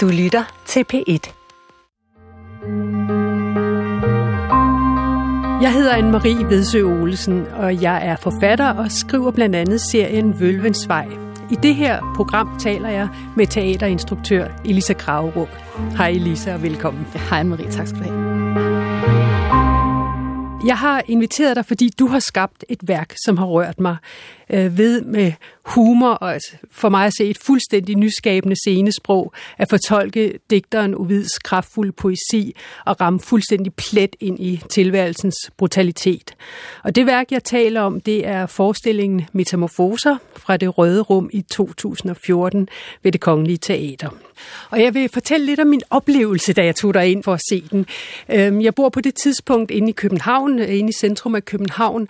Du 0.00 0.08
lytter 0.08 0.62
til 0.66 0.84
P1. 0.92 1.32
Jeg 5.62 5.72
hedder 5.72 5.92
Anne-Marie 5.92 6.44
Vedsø 6.44 6.82
Olesen, 6.82 7.46
og 7.46 7.82
jeg 7.82 8.06
er 8.06 8.16
forfatter 8.16 8.68
og 8.68 8.90
skriver 8.90 9.30
blandt 9.30 9.56
andet 9.56 9.80
serien 9.80 10.40
Vølvens 10.40 10.88
Vej. 10.88 11.08
I 11.50 11.54
det 11.62 11.74
her 11.74 12.12
program 12.16 12.58
taler 12.58 12.88
jeg 12.88 13.08
med 13.36 13.46
teaterinstruktør 13.46 14.48
Elisa 14.64 14.92
Kragerup. 14.92 15.48
Hej 15.96 16.08
Elisa 16.08 16.54
og 16.54 16.62
velkommen. 16.62 17.06
Hej 17.30 17.42
Marie, 17.42 17.70
tak 17.70 17.86
skal 17.86 17.98
du 17.98 18.04
have. 18.04 18.30
Jeg 20.66 20.78
har 20.78 21.02
inviteret 21.06 21.56
dig, 21.56 21.66
fordi 21.66 21.90
du 21.98 22.06
har 22.06 22.18
skabt 22.18 22.64
et 22.68 22.88
værk, 22.88 23.14
som 23.24 23.36
har 23.36 23.46
rørt 23.46 23.80
mig 23.80 23.96
øh, 24.50 24.78
ved 24.78 25.02
med 25.02 25.32
humor 25.64 26.10
og 26.10 26.32
altså, 26.32 26.52
for 26.70 26.88
mig 26.88 27.06
at 27.06 27.12
se 27.18 27.24
et 27.24 27.38
fuldstændig 27.38 27.96
nyskabende 27.96 28.56
scenesprog 28.56 29.32
at 29.58 29.68
fortolke 29.70 30.38
digteren 30.50 30.94
Ovids 30.94 31.38
kraftfulde 31.38 31.92
poesi 31.92 32.56
og 32.86 33.00
ramme 33.00 33.20
fuldstændig 33.20 33.74
plet 33.74 34.16
ind 34.20 34.40
i 34.40 34.62
tilværelsens 34.70 35.36
brutalitet. 35.56 36.34
Og 36.84 36.96
det 36.96 37.06
værk, 37.06 37.32
jeg 37.32 37.44
taler 37.44 37.80
om, 37.80 38.00
det 38.00 38.26
er 38.26 38.46
forestillingen 38.46 39.26
Metamorfoser 39.32 40.16
fra 40.36 40.56
det 40.56 40.78
Røde 40.78 41.02
Rum 41.02 41.30
i 41.32 41.42
2014 41.42 42.68
ved 43.02 43.12
det 43.12 43.20
Kongelige 43.20 43.58
Teater. 43.58 44.08
Og 44.70 44.82
jeg 44.82 44.94
vil 44.94 45.08
fortælle 45.08 45.46
lidt 45.46 45.60
om 45.60 45.66
min 45.66 45.82
oplevelse, 45.90 46.52
da 46.52 46.64
jeg 46.64 46.76
tog 46.76 46.94
dig 46.94 47.10
ind 47.10 47.22
for 47.22 47.34
at 47.34 47.40
se 47.50 47.64
den. 47.70 47.86
Øhm, 48.28 48.60
jeg 48.60 48.74
bor 48.74 48.88
på 48.88 49.00
det 49.00 49.14
tidspunkt 49.14 49.70
inde 49.70 49.88
i 49.88 49.92
København, 49.92 50.58
øh, 50.58 50.78
inde 50.78 50.88
i 50.88 50.98
centrum 51.00 51.34
af 51.34 51.44
København, 51.44 52.08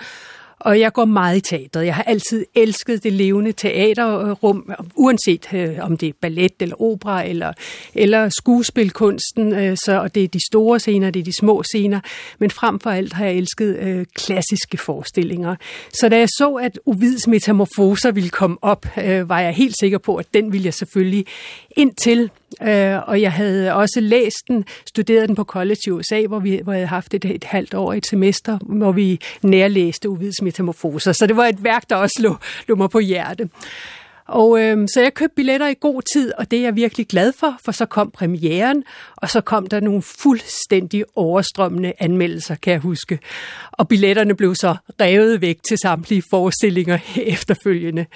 og 0.60 0.80
jeg 0.80 0.92
går 0.92 1.04
meget 1.04 1.36
i 1.36 1.40
teateret. 1.40 1.86
Jeg 1.86 1.94
har 1.94 2.02
altid 2.02 2.46
elsket 2.54 3.02
det 3.02 3.12
levende 3.12 3.52
teaterrum, 3.52 4.72
uanset 4.94 5.54
øh, 5.54 5.78
om 5.80 5.96
det 5.96 6.08
er 6.08 6.12
ballet 6.20 6.52
eller 6.60 6.82
opera 6.82 7.26
eller, 7.26 7.52
eller 7.94 8.28
skuespilkunsten. 8.28 9.52
Øh, 9.52 9.76
så, 9.76 10.00
og 10.00 10.14
det 10.14 10.24
er 10.24 10.28
de 10.28 10.46
store 10.50 10.80
scener, 10.80 11.10
det 11.10 11.20
er 11.20 11.24
de 11.24 11.36
små 11.36 11.62
scener. 11.62 12.00
Men 12.38 12.50
frem 12.50 12.80
for 12.80 12.90
alt 12.90 13.12
har 13.12 13.24
jeg 13.24 13.34
elsket 13.34 13.78
øh, 13.78 14.06
klassiske 14.14 14.76
forestillinger. 14.76 15.56
Så 15.92 16.08
da 16.08 16.18
jeg 16.18 16.28
så, 16.28 16.54
at 16.54 16.78
Ovids 16.86 17.26
metamorfoser 17.26 18.10
ville 18.10 18.30
komme 18.30 18.56
op, 18.62 18.86
øh, 19.04 19.28
var 19.28 19.40
jeg 19.40 19.52
helt 19.52 19.74
sikker 19.80 19.98
på, 19.98 20.16
at 20.16 20.26
den 20.34 20.52
ville 20.52 20.64
jeg 20.64 20.74
selvfølgelig 20.74 21.26
indtil. 21.76 22.30
Øh, 22.62 23.08
og 23.08 23.20
jeg 23.20 23.32
havde 23.32 23.74
også 23.74 24.00
læst 24.00 24.48
den, 24.48 24.64
studeret 24.86 25.28
den 25.28 25.36
på 25.36 25.44
college 25.44 25.80
i 25.86 25.90
USA, 25.90 26.26
hvor, 26.26 26.38
vi, 26.38 26.60
hvor 26.64 26.72
jeg 26.72 26.78
havde 26.78 26.86
haft 26.86 27.14
et, 27.14 27.24
et 27.24 27.44
halvt 27.44 27.74
år, 27.74 27.92
et 27.92 28.06
semester, 28.06 28.58
hvor 28.62 28.92
vi 28.92 29.20
nærlæste 29.42 30.08
Uvids 30.08 30.42
metamorfoser. 30.42 31.12
Så 31.12 31.26
det 31.26 31.36
var 31.36 31.46
et 31.46 31.64
værk, 31.64 31.90
der 31.90 31.96
også 31.96 32.18
lå, 32.22 32.36
lå 32.68 32.74
mig 32.74 32.90
på 32.90 32.98
hjerte. 32.98 33.48
Og 34.30 34.62
øh, 34.62 34.88
så 34.94 35.00
jeg 35.00 35.14
købte 35.14 35.34
billetter 35.34 35.68
i 35.68 35.74
god 35.80 36.02
tid, 36.12 36.32
og 36.38 36.50
det 36.50 36.58
er 36.58 36.62
jeg 36.62 36.76
virkelig 36.76 37.06
glad 37.06 37.32
for, 37.32 37.56
for 37.64 37.72
så 37.72 37.86
kom 37.86 38.10
premieren, 38.10 38.84
og 39.16 39.30
så 39.30 39.40
kom 39.40 39.66
der 39.66 39.80
nogle 39.80 40.02
fuldstændig 40.02 41.04
overstrømmende 41.16 41.92
anmeldelser, 41.98 42.54
kan 42.54 42.72
jeg 42.72 42.80
huske. 42.80 43.18
Og 43.72 43.88
billetterne 43.88 44.34
blev 44.36 44.54
så 44.54 44.76
revet 45.00 45.40
væk 45.40 45.58
til 45.68 45.78
samtlige 45.78 46.22
forestillinger 46.30 46.98
efterfølgende. 47.34 48.06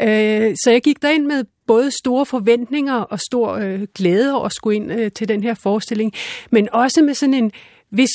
Øh, 0.00 0.54
så 0.64 0.70
jeg 0.70 0.82
gik 0.82 1.02
derind 1.02 1.26
med 1.26 1.44
både 1.66 1.90
store 1.90 2.26
forventninger 2.26 2.94
og 2.94 3.20
stor 3.20 3.52
øh, 3.52 3.82
glæde 3.94 4.34
over 4.34 4.44
at 4.44 4.52
skulle 4.52 4.76
ind 4.76 4.92
øh, 4.92 5.12
til 5.12 5.28
den 5.28 5.42
her 5.42 5.54
forestilling, 5.54 6.12
men 6.50 6.68
også 6.72 7.02
med 7.02 7.14
sådan 7.14 7.34
en 7.34 7.52
vis 7.90 8.10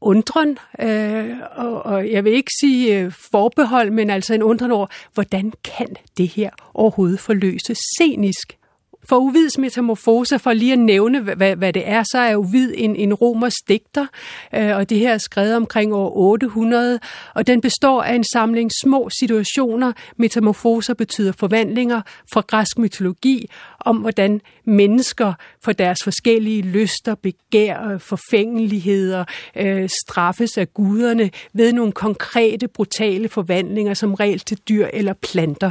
undren, 0.00 0.58
øh, 0.80 1.30
og, 1.56 1.86
og 1.86 2.10
jeg 2.10 2.24
vil 2.24 2.32
ikke 2.32 2.50
sige 2.60 2.98
øh, 2.98 3.12
forbehold, 3.30 3.90
men 3.90 4.10
altså 4.10 4.34
en 4.34 4.42
undren 4.42 4.70
over, 4.70 4.86
hvordan 5.14 5.52
kan 5.64 5.96
det 6.16 6.28
her 6.28 6.50
overhovedet 6.74 7.20
forløses 7.20 7.78
scenisk? 7.78 8.58
For 9.04 9.16
Uvids 9.16 9.58
metamorfose, 9.58 10.38
for 10.38 10.52
lige 10.52 10.72
at 10.72 10.78
nævne, 10.78 11.20
hvad, 11.20 11.56
hvad 11.56 11.72
det 11.72 11.88
er, 11.88 12.02
så 12.02 12.18
er 12.18 12.36
Uvid 12.36 12.72
en, 12.76 12.96
en 12.96 13.14
romersk 13.14 13.68
digter, 13.68 14.06
øh, 14.54 14.76
og 14.76 14.90
det 14.90 14.98
her 14.98 15.14
er 15.14 15.18
skrevet 15.18 15.56
omkring 15.56 15.94
år 15.94 16.16
800, 16.16 16.98
og 17.34 17.46
den 17.46 17.60
består 17.60 18.02
af 18.02 18.14
en 18.14 18.24
samling 18.32 18.70
små 18.82 19.10
situationer. 19.20 19.92
Metamorfoser 20.16 20.94
betyder 20.94 21.32
forvandlinger 21.32 22.00
fra 22.32 22.40
græsk 22.40 22.78
mytologi, 22.78 23.50
om 23.80 23.96
hvordan 23.96 24.40
mennesker 24.64 25.32
for 25.64 25.72
deres 25.72 25.98
forskellige 26.02 26.62
lyster, 26.62 27.14
begær, 27.14 27.88
øh, 27.88 28.00
forfængeligheder 28.00 29.24
øh, 29.56 29.88
straffes 29.88 30.58
af 30.58 30.74
guderne 30.74 31.30
ved 31.52 31.72
nogle 31.72 31.92
konkrete, 31.92 32.68
brutale 32.68 33.28
forvandlinger, 33.28 33.94
som 33.94 34.14
regel 34.14 34.40
til 34.40 34.58
dyr 34.68 34.86
eller 34.92 35.12
planter. 35.12 35.70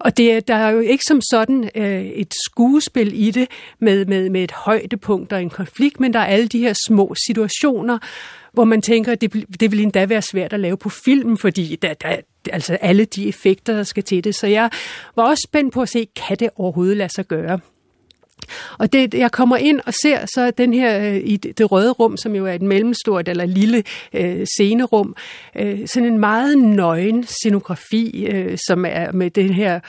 Og 0.00 0.16
det, 0.16 0.48
der 0.48 0.54
er 0.54 0.70
jo 0.70 0.80
ikke 0.80 1.04
som 1.04 1.20
sådan 1.20 1.70
øh, 1.74 2.04
et 2.04 2.34
skuespil 2.44 3.12
i 3.26 3.30
det 3.30 3.48
med, 3.78 4.06
med, 4.06 4.30
med 4.30 4.44
et 4.44 4.52
højdepunkt 4.52 5.32
og 5.32 5.42
en 5.42 5.50
konflikt, 5.50 6.00
men 6.00 6.12
der 6.12 6.18
er 6.18 6.24
alle 6.24 6.48
de 6.48 6.58
her 6.58 6.72
små 6.86 7.14
situationer, 7.26 7.98
hvor 8.52 8.64
man 8.64 8.82
tænker, 8.82 9.12
at 9.12 9.20
det, 9.20 9.60
det 9.60 9.72
vil 9.72 9.80
endda 9.80 10.06
være 10.06 10.22
svært 10.22 10.52
at 10.52 10.60
lave 10.60 10.76
på 10.76 10.88
film, 10.88 11.36
fordi 11.36 11.76
der, 11.82 11.94
der, 11.94 12.16
altså 12.52 12.74
alle 12.74 13.04
de 13.04 13.28
effekter, 13.28 13.74
der 13.74 13.82
skal 13.82 14.02
til 14.02 14.24
det. 14.24 14.34
Så 14.34 14.46
jeg 14.46 14.70
var 15.16 15.22
også 15.22 15.42
spændt 15.48 15.74
på 15.74 15.82
at 15.82 15.88
se, 15.88 16.06
kan 16.16 16.36
det 16.36 16.50
overhovedet 16.56 16.96
lade 16.96 17.12
sig 17.12 17.26
gøre? 17.26 17.58
Og 18.78 18.92
det, 18.92 19.14
jeg 19.14 19.32
kommer 19.32 19.56
ind 19.56 19.80
og 19.86 19.94
ser 20.02 20.26
så 20.26 20.52
den 20.58 20.74
her 20.74 21.10
øh, 21.10 21.20
i 21.24 21.36
det 21.36 21.72
røde 21.72 21.90
rum, 21.90 22.16
som 22.16 22.34
jo 22.34 22.46
er 22.46 22.52
et 22.52 22.62
mellemstort 22.62 23.28
eller 23.28 23.46
lille 23.46 23.82
øh, 24.12 24.46
scenerum, 24.46 25.14
øh, 25.56 25.88
sådan 25.88 26.12
en 26.12 26.18
meget 26.18 26.58
nøgen 26.58 27.26
scenografi, 27.26 28.26
øh, 28.26 28.58
som 28.66 28.84
er 28.88 29.12
med 29.12 29.30
den 29.30 29.52
her 29.52 29.80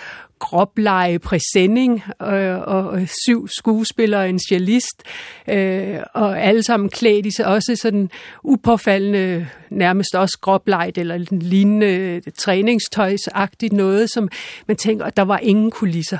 gråbleje 0.41 1.19
præsending 1.19 2.03
øh, 2.21 2.59
og 2.59 2.99
syv 3.25 3.47
skuespillere, 3.47 4.29
en 4.29 4.39
cellist, 4.49 5.03
øh, 5.47 5.97
og 6.13 6.41
alle 6.41 6.63
sammen 6.63 6.89
klædt 6.89 7.25
i 7.25 7.31
sig 7.31 7.45
også 7.45 7.75
sådan 7.75 8.09
upåfaldende, 8.43 9.47
nærmest 9.69 10.15
også 10.15 10.37
gråblejet 10.41 10.97
eller 10.97 11.17
lignende 11.31 11.87
øh, 11.87 12.21
træningstøjsagtigt 12.37 13.73
noget, 13.73 14.09
som 14.09 14.29
man 14.67 14.77
tænker, 14.77 15.05
at 15.05 15.17
der 15.17 15.23
var 15.23 15.37
ingen 15.37 15.71
kulisser 15.71 16.19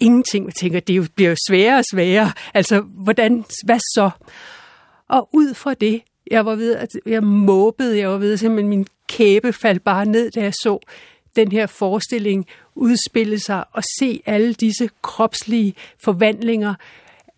ingenting. 0.00 0.46
Jeg 0.46 0.54
tænker, 0.54 0.80
det 0.80 1.14
bliver 1.14 1.30
jo 1.30 1.36
sværere 1.48 1.78
og 1.78 1.84
sværere. 1.92 2.32
Altså, 2.54 2.80
hvordan, 2.80 3.44
hvad 3.64 3.78
så? 3.78 4.10
Og 5.08 5.28
ud 5.32 5.54
fra 5.54 5.74
det, 5.74 6.02
jeg 6.30 6.46
var 6.46 6.54
ved, 6.54 6.74
at 6.74 6.88
jeg 7.06 7.22
måbede, 7.22 7.98
jeg 7.98 8.08
var 8.08 8.18
ved, 8.18 8.32
at 8.32 8.38
simpelthen 8.38 8.68
min 8.68 8.86
kæbe 9.08 9.52
faldt 9.52 9.84
bare 9.84 10.06
ned, 10.06 10.30
da 10.30 10.42
jeg 10.42 10.52
så 10.54 10.78
den 11.36 11.52
her 11.52 11.66
forestilling 11.66 12.46
udspille 12.74 13.38
sig 13.38 13.64
og 13.72 13.82
se 13.98 14.22
alle 14.26 14.52
disse 14.52 14.90
kropslige 15.02 15.74
forvandlinger 15.98 16.74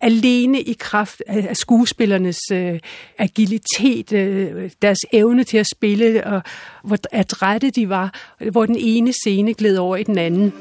alene 0.00 0.60
i 0.60 0.72
kraft 0.72 1.22
af 1.26 1.56
skuespillernes 1.56 2.38
øh, 2.52 2.80
agilitet, 3.18 4.12
øh, 4.12 4.70
deres 4.82 4.98
evne 5.12 5.44
til 5.44 5.58
at 5.58 5.66
spille, 5.66 6.26
og 6.26 6.42
hvor 6.84 6.98
adrette 7.12 7.70
de 7.70 7.88
var, 7.88 8.14
hvor 8.50 8.66
den 8.66 8.76
ene 8.78 9.12
scene 9.12 9.54
gled 9.54 9.76
over 9.76 9.96
i 9.96 10.02
den 10.02 10.18
anden. 10.18 10.52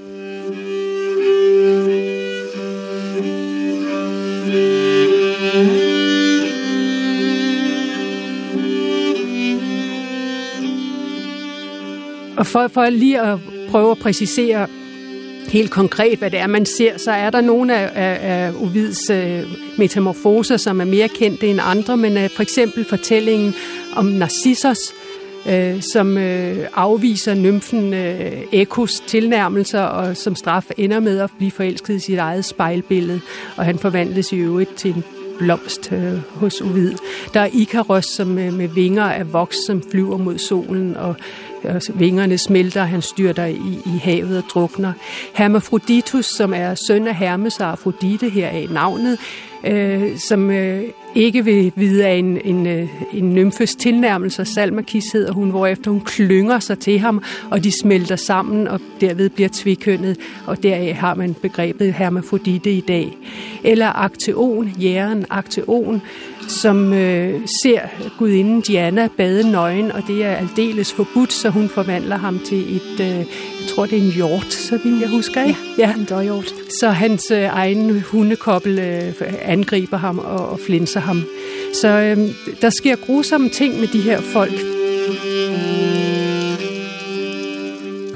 Og 12.37 12.47
for, 12.47 12.67
for 12.67 12.89
lige 12.89 13.21
at 13.21 13.39
prøve 13.69 13.91
at 13.91 13.97
præcisere 13.97 14.67
helt 15.49 15.71
konkret, 15.71 16.19
hvad 16.19 16.31
det 16.31 16.39
er, 16.39 16.47
man 16.47 16.65
ser, 16.65 16.97
så 16.97 17.11
er 17.11 17.29
der 17.29 17.41
nogle 17.41 17.75
af, 17.75 17.91
af, 17.95 18.19
af 18.21 18.51
Ovids 18.61 19.09
øh, 19.09 19.43
metamorfoser, 19.77 20.57
som 20.57 20.81
er 20.81 20.85
mere 20.85 21.07
kendte 21.07 21.47
end 21.47 21.59
andre, 21.63 21.97
men 21.97 22.17
øh, 22.17 22.29
for 22.29 22.41
eksempel 22.41 22.85
fortællingen 22.85 23.55
om 23.95 24.05
Narcissus, 24.05 24.77
øh, 24.91 25.08
Øh, 25.49 25.81
som 25.93 26.17
øh, 26.17 26.57
afviser 26.73 27.33
nymfen 27.33 27.93
øh, 27.93 28.31
Ekos 28.51 28.99
tilnærmelser, 28.99 29.81
og 29.81 30.17
som 30.17 30.35
straf 30.35 30.65
ender 30.77 30.99
med 30.99 31.19
at 31.19 31.29
blive 31.37 31.51
forelsket 31.51 31.95
i 31.95 31.99
sit 31.99 32.17
eget 32.17 32.45
spejlbillede, 32.45 33.21
og 33.57 33.65
han 33.65 33.77
forvandles 33.77 34.31
i 34.31 34.35
øvrigt 34.35 34.75
til 34.75 34.95
en 34.95 35.03
blomst 35.39 35.91
øh, 35.91 36.17
hos 36.35 36.61
Ovid. 36.61 36.93
Der 37.33 37.39
er 37.39 37.49
Ikaros, 37.53 38.05
som 38.05 38.37
øh, 38.37 38.53
med 38.53 38.67
vinger 38.67 39.03
af 39.03 39.33
voks, 39.33 39.57
som 39.65 39.83
flyver 39.91 40.17
mod 40.17 40.37
solen, 40.37 40.97
og 40.97 41.15
vingerne 41.93 42.37
smelter, 42.37 42.83
han 42.83 43.01
styrter 43.01 43.45
i, 43.45 43.79
i 43.85 43.97
havet 44.03 44.37
og 44.37 44.43
drukner. 44.53 44.93
Hermafroditus, 45.33 46.25
som 46.25 46.53
er 46.53 46.75
søn 46.75 47.07
af 47.07 47.15
Hermes 47.15 47.59
og 47.59 47.71
Afrodite, 47.71 48.29
her 48.29 48.47
er 48.47 48.73
navnet, 48.73 49.19
øh, 49.63 50.17
som 50.17 50.51
øh, 50.51 50.83
ikke 51.15 51.45
vil 51.45 51.71
vide 51.75 52.05
af 52.05 52.13
en, 52.13 52.41
en, 52.45 52.67
øh, 52.67 52.89
en 53.13 53.33
nymfes 53.33 53.75
tilnærmelse, 53.75 54.45
Salmakis 54.45 55.11
hedder 55.11 55.31
hun, 55.31 55.49
hvorefter 55.49 55.91
hun 55.91 56.01
klynger 56.01 56.59
sig 56.59 56.79
til 56.79 56.99
ham, 56.99 57.23
og 57.51 57.63
de 57.63 57.71
smelter 57.71 58.15
sammen, 58.15 58.67
og 58.67 58.79
derved 59.01 59.29
bliver 59.29 59.49
tvikønnet, 59.53 60.17
og 60.45 60.63
deraf 60.63 60.95
har 60.95 61.13
man 61.13 61.33
begrebet 61.33 61.93
hermafrodite 61.93 62.71
i 62.71 62.81
dag. 62.81 63.17
Eller 63.63 63.87
akteon, 63.87 64.67
jæren 64.67 65.25
akteon, 65.29 66.01
som 66.49 66.93
øh, 66.93 67.41
ser 67.63 67.79
gudinden 68.17 68.61
Diana 68.61 69.09
bade 69.17 69.51
nøgen, 69.51 69.91
og 69.91 70.03
det 70.07 70.25
er 70.25 70.35
aldeles 70.35 70.93
forbudt, 70.93 71.33
så 71.33 71.49
hun 71.49 71.69
forvandler 71.69 72.17
ham 72.17 72.39
til 72.39 72.75
et, 72.75 72.99
øh, 72.99 73.17
jeg 73.17 73.25
tror 73.69 73.85
det 73.85 73.97
er 73.97 74.01
en 74.01 74.11
hjort, 74.11 74.53
så 74.53 74.79
vil 74.83 74.99
jeg 74.99 75.09
huske, 75.09 75.39
ikke? 75.47 75.59
Ja, 75.77 75.93
en 75.93 76.05
døjhjort. 76.05 76.53
Så 76.79 76.89
hans 76.89 77.31
øh, 77.31 77.43
egen 77.43 78.01
hundekobbel 78.01 78.79
øh, 78.79 79.13
angriber 79.41 79.97
ham 79.97 80.19
og, 80.19 80.49
og 80.49 80.59
flinser 80.59 80.99
ham. 80.99 81.23
Så 81.73 81.87
øh, 81.87 82.17
der 82.61 82.69
sker 82.69 82.95
grusomme 82.95 83.49
ting 83.49 83.79
med 83.79 83.87
de 83.87 84.01
her 84.01 84.21
folk 84.21 84.53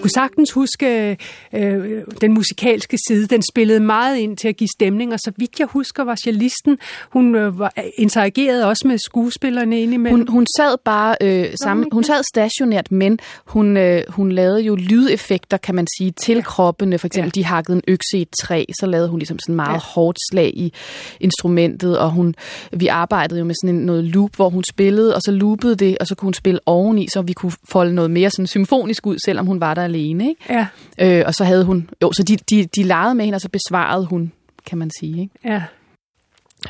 kunne 0.04 0.12
sagtens 0.12 0.52
huske 0.52 1.18
øh, 1.54 2.02
den 2.22 2.34
musikalske 2.34 2.98
side. 3.08 3.28
Den 3.28 3.42
spillede 3.52 3.80
meget 3.80 4.18
ind 4.18 4.38
til 4.38 4.48
at 4.48 4.58
give 4.58 4.68
stemning, 4.78 5.14
og 5.14 5.20
så 5.20 5.32
vidt 5.38 5.60
jeg 5.60 5.68
husker, 5.68 6.04
var 6.04 6.16
cellisten, 6.24 6.78
hun 7.10 7.36
øh, 7.36 7.60
var, 7.60 7.74
interagerede 7.98 8.68
også 8.68 8.88
med 8.88 8.98
skuespillerne 8.98 9.82
indimellem. 9.82 10.20
Hun, 10.20 10.28
hun 10.28 10.46
sad 10.58 10.78
bare 10.86 11.16
øh, 11.22 11.46
sammen, 11.64 11.88
hun 11.92 12.04
sad 12.04 12.24
stationært, 12.34 12.92
men 12.92 13.20
hun, 13.46 13.78
øh, 13.78 14.02
hun 14.10 14.32
lavede 14.32 14.62
jo 14.62 14.76
lydeffekter, 14.76 15.58
kan 15.58 15.76
man 15.76 15.88
sige, 15.98 16.12
til 16.12 16.36
ja. 16.36 16.42
kroppene. 16.42 16.98
For 16.98 17.08
eksempel, 17.08 17.32
ja. 17.36 17.42
de 17.42 17.46
hakkede 17.46 17.76
en 17.76 17.84
økse 17.88 18.18
i 18.18 18.22
et 18.22 18.30
træ, 18.42 18.66
så 18.80 18.86
lavede 18.86 19.10
hun 19.10 19.20
ligesom 19.20 19.40
sådan 19.40 19.56
meget 19.56 19.74
ja. 19.74 19.80
hårdt 19.80 20.18
slag 20.32 20.52
i 20.56 20.74
instrumentet, 21.20 22.00
og 22.00 22.12
hun, 22.12 22.36
vi 22.72 22.88
arbejdede 22.88 23.40
jo 23.40 23.46
med 23.46 23.56
sådan 23.64 23.76
en, 23.76 23.86
noget 23.86 24.04
loop, 24.04 24.36
hvor 24.36 24.50
hun 24.50 24.64
spillede, 24.64 25.16
og 25.16 25.22
så 25.22 25.32
loopede 25.32 25.76
det, 25.76 25.98
og 25.98 26.08
så 26.08 26.16
kunne 26.16 26.26
hun 26.26 26.34
spille 26.34 26.60
oveni, 26.66 27.08
så 27.14 27.22
vi 27.22 27.34
kunne 27.34 27.52
folde 27.64 27.96
noget 27.96 28.12
mere 28.12 28.30
sådan 28.30 28.48
symfonisk 28.48 29.08
ud, 29.08 29.18
selvom 29.26 29.46
hun 29.46 29.60
var 29.60 29.74
der 29.74 29.88
alene. 29.96 30.30
Ikke? 30.30 30.42
Ja. 30.50 30.68
Øh, 30.98 31.24
og 31.28 31.34
så 31.34 31.44
havde 31.44 31.66
hun, 31.66 31.90
jo, 32.02 32.12
så 32.12 32.24
de, 32.24 32.38
de, 32.38 32.66
de 32.66 32.84
legede 32.84 33.16
med 33.16 33.26
hende, 33.26 33.36
og 33.36 33.42
så 33.42 33.50
besvarede 33.50 34.06
hun, 34.06 34.32
kan 34.66 34.78
man 34.78 34.92
sige. 35.00 35.22
Ikke? 35.22 35.34
Ja. 35.46 35.64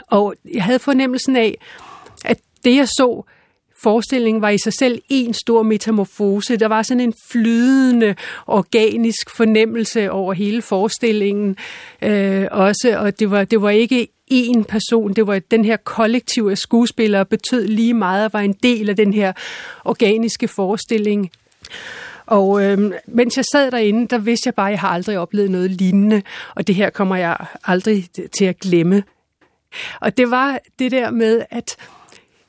Og 0.08 0.36
jeg 0.54 0.64
havde 0.64 0.80
fornemmelsen 0.80 1.36
af, 1.36 1.58
at 2.26 2.38
det 2.66 2.76
jeg 2.76 2.88
så, 2.88 3.24
forestillingen 3.84 4.42
var 4.42 4.50
i 4.50 4.58
sig 4.58 4.74
selv 4.74 5.02
en 5.10 5.34
stor 5.34 5.64
metamorfose. 5.64 6.58
Der 6.58 6.68
var 6.68 6.82
sådan 6.82 7.02
en 7.02 7.14
flydende, 7.32 8.16
organisk 8.48 9.30
fornemmelse 9.30 10.12
over 10.12 10.34
hele 10.34 10.62
forestillingen 10.62 11.58
øh, 12.02 12.48
også, 12.52 12.98
og 13.00 13.20
det 13.20 13.32
var, 13.32 13.44
det 13.44 13.62
var 13.62 13.70
ikke 13.70 14.08
én 14.32 14.64
person, 14.64 15.14
det 15.14 15.28
var 15.28 15.40
den 15.40 15.66
her 15.66 15.78
kollektiv 15.78 16.48
af 16.52 16.58
skuespillere, 16.58 17.26
betød 17.26 17.68
lige 17.68 17.94
meget 17.94 18.26
og 18.26 18.34
var 18.34 18.40
en 18.40 18.56
del 18.64 18.90
af 18.90 18.96
den 18.96 19.14
her 19.14 19.34
organiske 19.86 20.48
forestilling. 20.48 21.32
Og 22.34 22.64
øh, 22.64 22.92
mens 23.08 23.38
jeg 23.38 23.46
sad 23.52 23.72
derinde, 23.72 24.08
der 24.08 24.18
vidste 24.18 24.48
jeg 24.48 24.56
bare, 24.56 24.68
at 24.68 24.72
jeg 24.72 24.80
har 24.80 24.90
aldrig 24.90 25.18
oplevet 25.18 25.52
noget 25.52 25.72
lignende, 25.72 26.22
og 26.56 26.68
det 26.68 26.76
her 26.76 26.90
kommer 26.90 27.16
jeg 27.16 27.38
aldrig 27.64 28.08
til 28.38 28.46
at 28.46 28.60
glemme. 28.60 29.04
Og 30.02 30.18
det 30.18 30.32
var 30.32 30.60
det 30.80 30.92
der 30.92 31.12
med, 31.12 31.46
at 31.50 31.76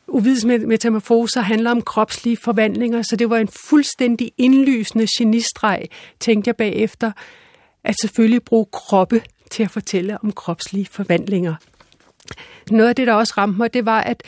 Uvids 0.09 0.45
metamorfoser 0.45 1.41
handler 1.41 1.71
om 1.71 1.83
kropslige 1.83 2.37
forvandlinger, 2.37 3.03
så 3.03 3.17
det 3.17 3.31
var 3.31 3.39
en 3.39 3.49
fuldstændig 3.69 4.33
indlysende 4.39 5.07
genistreg, 5.19 5.89
tænkte 6.21 6.49
jeg 6.49 6.57
bagefter, 6.57 7.13
at 7.85 7.95
selvfølgelig 8.01 8.43
bruge 8.43 8.67
kroppe 8.73 9.23
til 9.51 9.63
at 9.63 9.71
fortælle 9.71 10.19
om 10.23 10.33
kropslige 10.33 10.87
forvandlinger. 10.87 11.55
Noget 12.71 12.89
af 12.89 12.97
det, 12.97 13.07
der 13.07 13.15
også 13.15 13.35
ramte 13.37 13.59
mig, 13.59 13.75
det 13.75 13.87
var 13.87 14.01
at, 14.01 14.23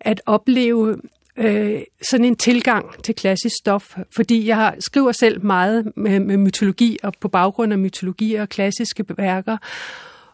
at 0.00 0.20
opleve 0.26 0.96
øh, 1.38 1.82
sådan 2.10 2.24
en 2.24 2.36
tilgang 2.36 3.02
til 3.02 3.14
klassisk 3.14 3.56
stof, 3.60 3.96
fordi 4.16 4.46
jeg 4.46 4.74
skriver 4.78 5.12
selv 5.12 5.44
meget 5.44 5.92
med, 5.96 6.20
med 6.20 6.36
mytologi 6.36 6.98
og 7.02 7.12
på 7.20 7.28
baggrund 7.28 7.72
af 7.72 7.78
mytologi 7.78 8.34
og 8.34 8.48
klassiske 8.48 9.04
værker, 9.16 9.56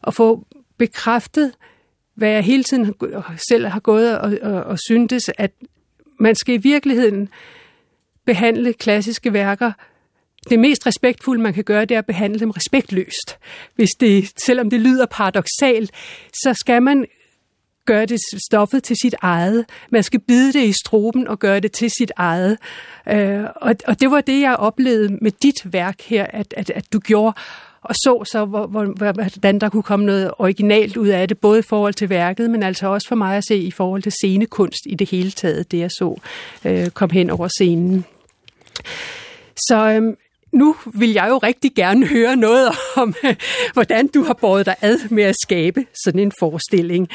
og 0.03 0.15
få 0.15 0.47
bekræftet, 0.79 1.53
hvad 2.15 2.29
jeg 2.29 2.43
hele 2.43 2.65
tiden 2.65 2.95
selv 3.49 3.67
har 3.67 3.81
gået 3.81 4.19
og, 4.19 4.39
og, 4.43 4.65
og 4.65 4.79
syntes, 4.79 5.31
at 5.39 5.53
man 6.19 6.35
skal 6.35 6.55
i 6.55 6.59
virkeligheden 6.59 7.29
behandle 8.27 8.73
klassiske 8.73 9.33
værker 9.33 9.73
det 10.49 10.59
mest 10.59 10.87
respektfulde, 10.87 11.43
man 11.43 11.55
kan 11.55 11.65
gøre, 11.65 11.85
det 11.85 11.95
er 11.95 11.99
at 11.99 12.07
behandle 12.07 12.41
dem 12.41 12.51
respektløst. 12.51 13.39
Hvis 13.75 13.91
det, 13.91 14.33
selvom 14.47 14.71
det 14.71 14.81
lyder 14.81 15.07
paradoxalt, 15.07 15.91
så 16.33 16.55
skal 16.55 16.83
man 16.83 17.07
gøre 17.91 18.07
det 18.07 18.21
stoffet 18.47 18.83
til 18.83 18.97
sit 19.03 19.15
eget. 19.23 19.65
Man 19.91 20.03
skal 20.03 20.21
bide 20.21 20.53
det 20.53 20.65
i 20.65 20.73
struben 20.73 21.29
og 21.29 21.39
gøre 21.39 21.61
det 21.61 21.73
til 21.73 21.91
sit 21.99 22.13
eget. 22.17 22.59
Øh, 23.09 23.45
og, 23.57 23.75
og 23.87 24.01
det 24.01 24.11
var 24.11 24.21
det, 24.21 24.41
jeg 24.41 24.57
oplevede 24.57 25.19
med 25.21 25.31
dit 25.43 25.73
værk 25.73 26.01
her, 26.03 26.27
at, 26.31 26.55
at, 26.57 26.71
at 26.71 26.93
du 26.93 26.99
gjorde 26.99 27.35
og 27.83 27.95
så 27.95 28.25
så, 28.33 28.45
hvor, 28.45 28.67
hvor, 28.67 28.85
hvordan 29.13 29.59
der 29.59 29.69
kunne 29.69 29.83
komme 29.83 30.07
noget 30.07 30.31
originalt 30.39 30.97
ud 30.97 31.09
af 31.09 31.29
det, 31.29 31.39
både 31.39 31.59
i 31.59 31.63
forhold 31.63 31.95
til 31.95 32.09
værket, 32.11 32.51
men 32.51 32.63
altså 32.63 32.87
også 32.87 33.09
for 33.09 33.17
mig 33.17 33.37
at 33.37 33.45
se 33.45 33.57
i 33.57 33.71
forhold 33.71 34.03
til 34.03 34.13
scenekunst 34.13 34.81
i 34.87 34.95
det 34.95 35.11
hele 35.11 35.31
taget, 35.31 35.73
det 35.73 35.79
jeg 35.79 35.91
så 35.91 36.21
øh, 36.65 36.91
kom 36.91 37.11
hen 37.11 37.31
over 37.31 37.49
scenen. 37.49 38.05
Så 39.57 39.91
øhm, 39.91 40.17
nu 40.53 40.77
vil 40.95 41.13
jeg 41.13 41.27
jo 41.29 41.39
rigtig 41.39 41.75
gerne 41.75 42.07
høre 42.07 42.37
noget 42.37 42.69
om, 42.97 43.15
hvordan 43.75 44.07
du 44.09 44.23
har 44.23 44.35
båret 44.35 44.67
dig 44.67 44.77
ad 44.81 44.99
med 45.11 45.23
at 45.23 45.35
skabe 45.43 45.87
sådan 46.05 46.21
en 46.21 46.33
forestilling. 46.41 47.09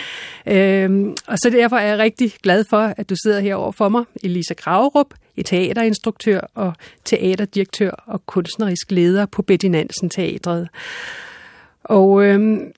Øhm, 0.47 1.15
og 1.27 1.37
så 1.37 1.49
derfor 1.49 1.77
er 1.77 1.87
jeg 1.87 1.97
rigtig 1.97 2.33
glad 2.43 2.65
for, 2.69 2.93
at 2.97 3.09
du 3.09 3.15
sidder 3.23 3.39
herovre 3.39 3.73
for 3.73 3.89
mig, 3.89 4.03
Elisa 4.23 4.53
Graverup, 4.53 5.13
teaterinstruktør 5.45 6.39
og 6.55 6.73
teaterdirektør 7.05 7.91
og 7.91 8.25
kunstnerisk 8.25 8.91
leder 8.91 9.25
på 9.25 9.41
Betty 9.41 9.65
Nansen 9.65 10.09
Teatret. 10.09 10.69
Og 11.83 12.23
øhm, 12.23 12.71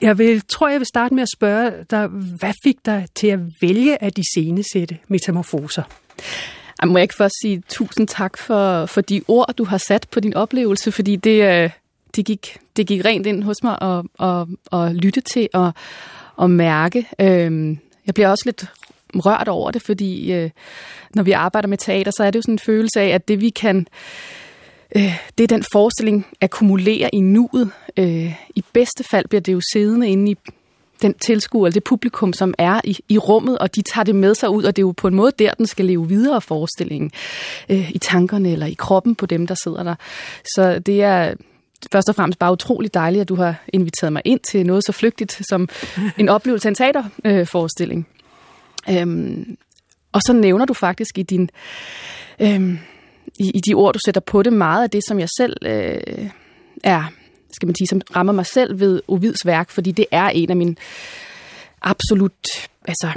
jeg 0.00 0.18
vil, 0.18 0.42
tror, 0.48 0.68
jeg 0.68 0.80
vil 0.80 0.86
starte 0.86 1.14
med 1.14 1.22
at 1.22 1.28
spørge 1.36 1.72
dig, 1.90 2.06
hvad 2.06 2.52
fik 2.64 2.76
dig 2.86 3.06
til 3.14 3.26
at 3.26 3.40
vælge 3.60 4.02
at 4.02 4.16
de 4.16 4.22
metamorfoser? 5.08 5.82
Jeg 6.82 6.88
må 6.88 6.98
jeg 6.98 7.02
ikke 7.02 7.14
først 7.14 7.34
sige 7.42 7.62
tusind 7.68 8.08
tak 8.08 8.38
for, 8.38 8.86
for 8.86 9.00
de 9.00 9.22
ord, 9.28 9.54
du 9.58 9.64
har 9.64 9.78
sat 9.78 10.06
på 10.10 10.20
din 10.20 10.34
oplevelse, 10.34 10.92
fordi 10.92 11.16
det, 11.16 11.42
øh, 11.42 11.70
det, 12.16 12.26
gik, 12.26 12.58
det 12.76 12.86
gik 12.86 13.04
rent 13.04 13.26
ind 13.26 13.42
hos 13.42 13.56
mig 13.62 13.78
at, 13.82 14.26
at, 14.28 14.46
at 14.80 14.94
lytte 14.94 15.20
til 15.20 15.48
og, 15.54 15.72
at 16.42 16.50
mærke. 16.50 17.08
Øhm, 17.20 17.78
jeg 18.06 18.14
bliver 18.14 18.28
også 18.28 18.42
lidt 18.44 18.64
rørt 19.14 19.48
over 19.48 19.70
det, 19.70 19.82
fordi 19.82 20.32
øh, 20.32 20.50
når 21.14 21.22
vi 21.22 21.32
arbejder 21.32 21.68
med 21.68 21.78
teater, 21.78 22.10
så 22.10 22.24
er 22.24 22.30
det 22.30 22.36
jo 22.36 22.42
sådan 22.42 22.54
en 22.54 22.58
følelse 22.58 23.00
af, 23.00 23.08
at 23.08 23.28
det 23.28 23.40
vi 23.40 23.50
kan, 23.50 23.86
øh, 24.96 25.18
det 25.38 25.44
er 25.44 25.48
den 25.48 25.64
forestilling 25.72 26.26
akkumulerer 26.40 27.10
i 27.12 27.20
nuet. 27.20 27.70
Øh, 27.96 28.34
I 28.54 28.64
bedste 28.72 29.04
fald 29.10 29.28
bliver 29.28 29.40
det 29.40 29.52
jo 29.52 29.60
siddende 29.72 30.08
inde 30.08 30.32
i 30.32 30.36
den 31.02 31.14
tilskuer, 31.14 31.70
det 31.70 31.84
publikum, 31.84 32.32
som 32.32 32.54
er 32.58 32.80
i, 32.84 32.98
i 33.08 33.18
rummet, 33.18 33.58
og 33.58 33.76
de 33.76 33.82
tager 33.82 34.04
det 34.04 34.14
med 34.14 34.34
sig 34.34 34.50
ud, 34.50 34.64
og 34.64 34.76
det 34.76 34.82
er 34.82 34.86
jo 34.86 34.92
på 34.96 35.08
en 35.08 35.14
måde 35.14 35.32
der, 35.38 35.54
den 35.54 35.66
skal 35.66 35.84
leve 35.84 36.08
videre 36.08 36.40
forestillingen. 36.40 37.10
Øh, 37.68 37.90
I 37.90 37.98
tankerne 37.98 38.52
eller 38.52 38.66
i 38.66 38.74
kroppen 38.74 39.14
på 39.14 39.26
dem, 39.26 39.46
der 39.46 39.54
sidder 39.64 39.82
der. 39.82 39.94
Så 40.54 40.78
det 40.78 41.02
er 41.02 41.34
først 41.92 42.08
og 42.08 42.14
fremmest 42.14 42.38
bare 42.38 42.52
utrolig 42.52 42.94
dejligt, 42.94 43.20
at 43.20 43.28
du 43.28 43.34
har 43.34 43.54
inviteret 43.72 44.12
mig 44.12 44.22
ind 44.24 44.40
til 44.50 44.66
noget 44.66 44.84
så 44.84 44.92
flygtigt 44.92 45.40
som 45.48 45.68
en 46.18 46.28
oplevelse 46.36 46.68
af 46.68 46.70
en 46.70 46.74
teaterforestilling. 46.74 48.06
Øh, 48.88 49.00
øhm, 49.00 49.56
og 50.12 50.20
så 50.22 50.32
nævner 50.32 50.64
du 50.64 50.74
faktisk 50.74 51.18
i 51.18 51.22
din... 51.22 51.50
Øh, 52.40 52.74
i, 53.38 53.50
i 53.54 53.60
de 53.60 53.74
ord, 53.74 53.92
du 53.92 53.98
sætter 54.04 54.20
på 54.20 54.42
det, 54.42 54.52
meget 54.52 54.82
af 54.82 54.90
det, 54.90 55.02
som 55.08 55.18
jeg 55.18 55.28
selv 55.36 55.56
øh, 55.66 56.28
er 56.84 57.04
skal 57.52 57.66
man 57.66 57.74
sige, 57.74 57.88
som 57.88 58.00
rammer 58.16 58.32
mig 58.32 58.46
selv 58.46 58.80
ved 58.80 59.00
Ovids 59.08 59.46
værk, 59.46 59.70
fordi 59.70 59.90
det 59.90 60.06
er 60.10 60.28
en 60.28 60.50
af 60.50 60.56
mine 60.56 60.76
absolut, 61.82 62.68
altså 62.84 63.08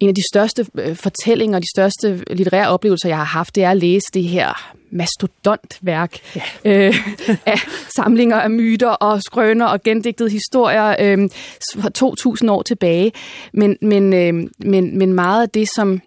en 0.00 0.08
af 0.08 0.14
de 0.14 0.22
største 0.32 0.66
øh, 0.74 0.96
fortællinger, 0.96 1.58
de 1.58 1.70
største 1.74 2.24
litterære 2.30 2.68
oplevelser, 2.68 3.08
jeg 3.08 3.16
har 3.16 3.24
haft, 3.24 3.54
det 3.54 3.64
er 3.64 3.70
at 3.70 3.76
læse 3.76 4.06
det 4.14 4.24
her 4.24 4.74
mastodontværk 4.90 6.18
ja. 6.36 6.42
øh, 6.64 6.94
af 7.46 7.58
samlinger 7.96 8.36
af 8.36 8.50
myter 8.50 8.88
og 8.88 9.22
skrøner 9.22 9.66
og 9.66 9.82
gendigtede 9.82 10.30
historier 10.30 10.96
øh, 11.00 11.30
for 11.78 12.40
2.000 12.42 12.50
år 12.50 12.62
tilbage. 12.62 13.12
Men, 13.52 13.76
men, 13.82 14.12
øh, 14.12 14.50
men, 14.58 14.98
men 14.98 15.12
meget 15.12 15.42
af 15.42 15.50
det, 15.50 15.68
som, 15.74 16.00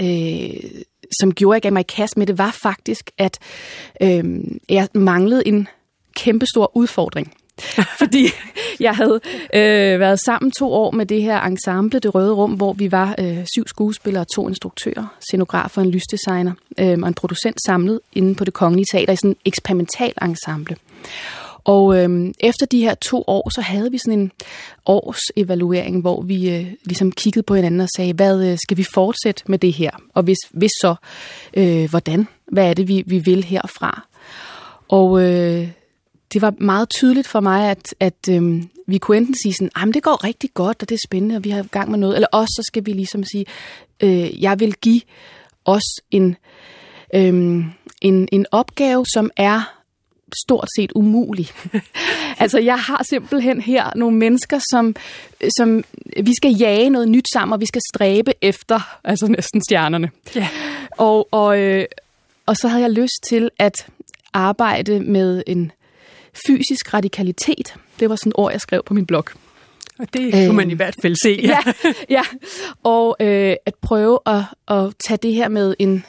øh, 0.00 0.70
som 1.20 1.34
gjorde, 1.34 1.56
at 1.56 1.56
jeg 1.56 1.62
gav 1.62 1.72
mig 1.72 1.80
i 1.80 1.94
kast 1.96 2.16
med 2.16 2.26
det, 2.26 2.38
var 2.38 2.58
faktisk, 2.62 3.10
at 3.18 3.38
øh, 4.02 4.24
jeg 4.68 4.88
manglede 4.94 5.48
en 5.48 5.68
kæmpestor 6.16 6.76
udfordring. 6.76 7.34
Fordi 8.02 8.26
jeg 8.80 8.96
havde 8.96 9.20
øh, 9.54 10.00
været 10.00 10.20
sammen 10.24 10.50
to 10.50 10.72
år 10.72 10.90
med 10.90 11.06
det 11.06 11.22
her 11.22 11.40
ensemble, 11.40 11.98
Det 11.98 12.14
Røde 12.14 12.32
Rum, 12.32 12.52
hvor 12.52 12.72
vi 12.72 12.92
var 12.92 13.14
øh, 13.18 13.44
syv 13.54 13.66
skuespillere, 13.66 14.24
to 14.34 14.48
instruktører, 14.48 15.16
scenografer, 15.28 15.82
en 15.82 15.90
lysdesigner 15.90 16.52
øh, 16.78 16.98
og 17.02 17.08
en 17.08 17.14
producent 17.14 17.58
samlet 17.66 18.00
inde 18.12 18.34
på 18.34 18.44
det 18.44 18.54
Kongelige 18.54 18.86
Teater 18.92 19.12
i 19.12 19.16
sådan 19.16 19.30
en 19.30 19.36
eksperimental 19.44 20.12
ensemble. 20.22 20.76
Og 21.64 21.98
øh, 21.98 22.32
efter 22.40 22.66
de 22.66 22.80
her 22.80 22.94
to 22.94 23.24
år, 23.26 23.50
så 23.54 23.60
havde 23.60 23.90
vi 23.90 23.98
sådan 23.98 24.18
en 24.18 24.32
års 24.86 25.20
evaluering, 25.36 26.00
hvor 26.00 26.22
vi 26.22 26.50
øh, 26.50 26.66
ligesom 26.84 27.12
kiggede 27.12 27.42
på 27.42 27.54
hinanden 27.54 27.80
og 27.80 27.88
sagde, 27.96 28.12
hvad 28.12 28.46
øh, 28.46 28.58
skal 28.58 28.76
vi 28.76 28.84
fortsætte 28.94 29.42
med 29.46 29.58
det 29.58 29.72
her? 29.72 29.90
Og 30.14 30.22
hvis, 30.22 30.38
hvis 30.50 30.70
så, 30.80 30.94
øh, 31.54 31.90
hvordan? 31.90 32.28
Hvad 32.46 32.70
er 32.70 32.74
det, 32.74 32.88
vi, 32.88 33.02
vi 33.06 33.18
vil 33.18 33.44
herfra? 33.44 34.06
Og 34.88 35.22
øh, 35.22 35.68
det 36.32 36.42
var 36.42 36.54
meget 36.58 36.88
tydeligt 36.90 37.28
for 37.28 37.40
mig, 37.40 37.70
at, 37.70 37.94
at 38.00 38.28
øh, 38.30 38.62
vi 38.86 38.98
kunne 38.98 39.16
enten 39.16 39.34
sige 39.42 39.54
sådan, 39.54 39.88
at 39.88 39.94
det 39.94 40.02
går 40.02 40.24
rigtig 40.24 40.50
godt, 40.54 40.82
og 40.82 40.88
det 40.88 40.94
er 40.94 41.06
spændende, 41.06 41.36
og 41.36 41.44
vi 41.44 41.50
har 41.50 41.62
gang 41.62 41.90
med 41.90 41.98
noget, 41.98 42.14
eller 42.14 42.28
også 42.32 42.52
så 42.56 42.62
skal 42.66 42.86
vi 42.86 42.92
ligesom 42.92 43.24
sige, 43.24 43.46
øh, 44.00 44.42
jeg 44.42 44.60
vil 44.60 44.74
give 44.74 45.00
os 45.64 46.00
en, 46.10 46.36
øh, 47.14 47.64
en, 48.00 48.28
en 48.32 48.46
opgave, 48.50 49.06
som 49.14 49.30
er 49.36 49.82
stort 50.44 50.68
set 50.76 50.92
umulig. 50.94 51.48
altså, 52.42 52.58
jeg 52.58 52.78
har 52.78 53.02
simpelthen 53.10 53.60
her 53.60 53.90
nogle 53.96 54.16
mennesker, 54.16 54.60
som, 54.70 54.96
som 55.56 55.84
vi 56.22 56.34
skal 56.34 56.56
jage 56.56 56.90
noget 56.90 57.08
nyt 57.08 57.26
sammen, 57.32 57.52
og 57.52 57.60
vi 57.60 57.66
skal 57.66 57.82
stræbe 57.94 58.32
efter, 58.40 58.98
altså 59.04 59.26
næsten 59.26 59.62
stjernerne. 59.68 60.10
Ja. 60.34 60.48
Og, 60.98 61.28
og, 61.30 61.58
øh, 61.60 61.84
og 62.46 62.56
så 62.56 62.68
havde 62.68 62.82
jeg 62.82 62.90
lyst 62.90 63.24
til 63.28 63.50
at 63.58 63.86
arbejde 64.32 65.00
med 65.00 65.42
en 65.46 65.72
fysisk 66.46 66.94
radikalitet. 66.94 67.74
Det 68.00 68.10
var 68.10 68.16
sådan 68.16 68.30
et 68.30 68.34
ord, 68.36 68.52
jeg 68.52 68.60
skrev 68.60 68.82
på 68.86 68.94
min 68.94 69.06
blog. 69.06 69.24
Og 69.98 70.06
det 70.14 70.32
kunne 70.32 70.48
øh, 70.48 70.54
man 70.54 70.70
i 70.70 70.74
hvert 70.74 70.96
fald 71.02 71.16
se. 71.22 71.40
Ja, 71.52 71.58
ja. 72.10 72.22
Og 72.82 73.16
øh, 73.20 73.56
at 73.66 73.74
prøve 73.74 74.18
at, 74.26 74.42
at 74.68 74.94
tage 75.06 75.18
det 75.22 75.34
her 75.34 75.48
med 75.48 75.74
en 75.78 76.04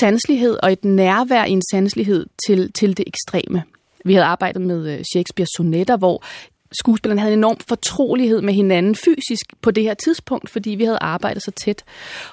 sanslighed 0.00 0.58
og 0.62 0.72
et 0.72 0.84
nærvær 0.84 1.44
i 1.44 1.50
en 1.50 1.62
sanslighed 1.70 2.26
til, 2.46 2.72
til 2.72 2.96
det 2.96 3.04
ekstreme. 3.06 3.62
Vi 4.04 4.12
havde 4.12 4.24
arbejdet 4.24 4.62
med 4.62 4.92
øh, 4.92 4.98
Shakespeare's 4.98 5.56
sonetter, 5.56 5.96
hvor 5.96 6.24
skuespillerne 6.72 7.20
havde 7.20 7.32
en 7.32 7.38
enorm 7.38 7.56
fortrolighed 7.68 8.40
med 8.40 8.54
hinanden 8.54 8.94
fysisk 8.94 9.46
på 9.62 9.70
det 9.70 9.84
her 9.84 9.94
tidspunkt, 9.94 10.50
fordi 10.50 10.70
vi 10.70 10.84
havde 10.84 10.98
arbejdet 11.00 11.42
så 11.42 11.50
tæt. 11.50 11.84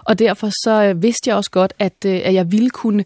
Og 0.04 0.20
derfor 0.20 0.50
så 0.50 0.84
øh, 0.84 1.04
vidste 1.04 1.30
jeg 1.30 1.36
også 1.36 1.52
godt, 1.52 1.74
at, 1.80 1.94
øh, 2.06 2.22
at 2.24 2.34
jeg 2.34 2.52
ville 2.52 2.70
kunne... 2.70 3.06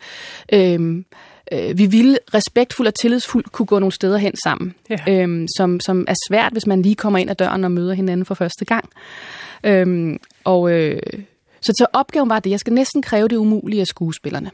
Øh, 0.53 1.03
øh, 1.51 1.77
vi 1.77 1.85
ville 1.85 2.17
respektfuldt 2.33 2.87
og 2.87 2.95
tillidsfuldt 2.95 3.51
kunne 3.51 3.65
gå 3.65 3.79
nogle 3.79 3.93
steder 3.93 4.17
hen 4.17 4.35
sammen, 4.43 4.75
ja. 4.89 4.97
øhm, 5.07 5.47
som, 5.57 5.79
som 5.79 6.05
er 6.07 6.15
svært, 6.29 6.51
hvis 6.51 6.67
man 6.67 6.81
lige 6.81 6.95
kommer 6.95 7.19
ind 7.19 7.29
ad 7.29 7.35
døren 7.35 7.63
og 7.63 7.71
møder 7.71 7.93
hinanden 7.93 8.25
for 8.25 8.35
første 8.35 8.65
gang. 8.65 8.89
Øhm, 9.63 10.19
og 10.43 10.71
øh, 10.71 11.01
så, 11.61 11.73
så 11.77 11.85
opgaven 11.93 12.29
var 12.29 12.39
det, 12.39 12.49
jeg 12.49 12.59
skal 12.59 12.73
næsten 12.73 13.01
kræve 13.01 13.27
det 13.27 13.35
umulige 13.35 13.81
af 13.81 13.87
skuespillerne. 13.87 14.51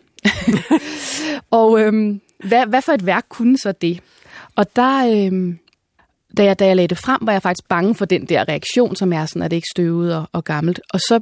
og 1.59 1.79
øhm, 1.81 2.21
hvad, 2.43 2.65
hvad 2.67 2.81
for 2.81 2.91
et 2.91 3.05
værk 3.05 3.25
kunne 3.29 3.57
så 3.57 3.71
det? 3.71 3.99
Og 4.55 4.75
der, 4.75 5.25
øhm, 5.25 5.59
da, 6.37 6.43
jeg, 6.43 6.59
da 6.59 6.65
jeg 6.65 6.75
lagde 6.75 6.87
det 6.87 6.97
frem, 6.97 7.19
var 7.21 7.31
jeg 7.31 7.41
faktisk 7.41 7.67
bange 7.67 7.95
for 7.95 8.05
den 8.05 8.25
der 8.25 8.49
reaktion, 8.49 8.95
som 8.95 9.13
er 9.13 9.25
sådan, 9.25 9.41
at 9.41 9.51
det 9.51 9.57
ikke 9.57 9.67
støvet 9.75 10.15
og, 10.15 10.29
og 10.31 10.43
gammelt. 10.43 10.79
Og 10.89 10.99
så 10.99 11.19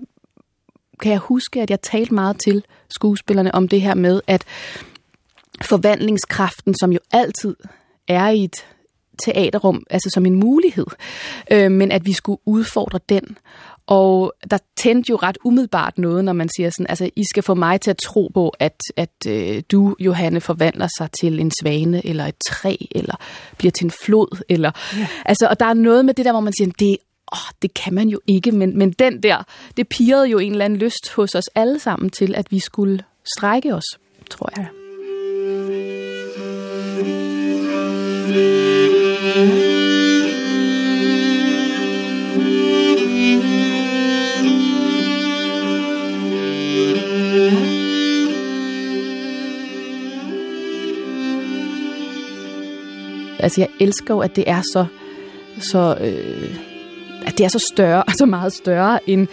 kan 1.01 1.11
jeg 1.11 1.19
huske, 1.19 1.61
at 1.61 1.69
jeg 1.69 1.81
talte 1.81 2.13
meget 2.13 2.39
til 2.39 2.63
skuespillerne 2.89 3.55
om 3.55 3.67
det 3.67 3.81
her 3.81 3.93
med, 3.93 4.21
at 4.27 4.43
forvandlingskraften, 5.65 6.75
som 6.79 6.91
jo 6.91 6.99
altid 7.11 7.55
er 8.07 8.29
i 8.29 8.43
et 8.43 8.65
teaterrum, 9.25 9.83
altså 9.89 10.09
som 10.09 10.25
en 10.25 10.35
mulighed, 10.35 10.85
øh, 11.51 11.71
men 11.71 11.91
at 11.91 12.05
vi 12.05 12.13
skulle 12.13 12.39
udfordre 12.45 12.99
den. 13.09 13.37
Og 13.87 14.33
der 14.51 14.57
tændte 14.77 15.09
jo 15.09 15.15
ret 15.15 15.37
umiddelbart 15.43 15.97
noget, 15.97 16.25
når 16.25 16.33
man 16.33 16.49
siger 16.55 16.69
sådan, 16.69 16.85
altså 16.89 17.09
I 17.15 17.23
skal 17.23 17.43
få 17.43 17.53
mig 17.53 17.81
til 17.81 17.89
at 17.89 17.97
tro 17.97 18.31
på, 18.33 18.53
at, 18.59 18.77
at 18.97 19.27
øh, 19.27 19.63
du, 19.71 19.95
Johanne, 19.99 20.41
forvandler 20.41 20.87
sig 20.97 21.11
til 21.11 21.39
en 21.39 21.51
svane, 21.61 22.05
eller 22.05 22.25
et 22.25 22.35
træ, 22.49 22.75
eller 22.91 23.15
bliver 23.57 23.71
til 23.71 23.85
en 23.85 23.91
flod, 23.91 24.43
eller... 24.49 24.71
Ja. 24.97 25.07
Altså, 25.25 25.47
og 25.47 25.59
der 25.59 25.65
er 25.65 25.73
noget 25.73 26.05
med 26.05 26.13
det 26.13 26.25
der, 26.25 26.31
hvor 26.31 26.41
man 26.41 26.53
siger, 26.53 26.71
det 26.79 26.97
åh, 27.33 27.51
det 27.61 27.73
kan 27.73 27.93
man 27.93 28.09
jo 28.09 28.19
ikke, 28.27 28.51
men, 28.51 28.77
men 28.77 28.91
den 28.91 29.23
der, 29.23 29.43
det 29.77 29.87
pirrede 29.87 30.27
jo 30.27 30.39
en 30.39 30.51
eller 30.51 30.65
anden 30.65 30.79
lyst 30.79 31.11
hos 31.15 31.35
os 31.35 31.47
alle 31.55 31.79
sammen 31.79 32.09
til, 32.09 32.35
at 32.35 32.51
vi 32.51 32.59
skulle 32.59 33.03
strække 33.37 33.75
os, 33.75 33.85
tror 34.29 34.49
jeg. 34.57 34.67
Ja. 34.73 34.82
Altså, 53.43 53.61
jeg 53.61 53.69
elsker 53.79 54.13
jo, 54.13 54.19
at 54.19 54.35
det 54.35 54.43
er 54.47 54.61
så, 54.61 54.85
så 55.59 55.97
øh, 56.01 56.55
at 57.25 57.37
det 57.37 57.43
er 57.43 57.47
så 57.47 57.59
større, 57.73 58.03
så 58.19 58.25
meget 58.25 58.53
større 58.53 59.09
end 59.09 59.27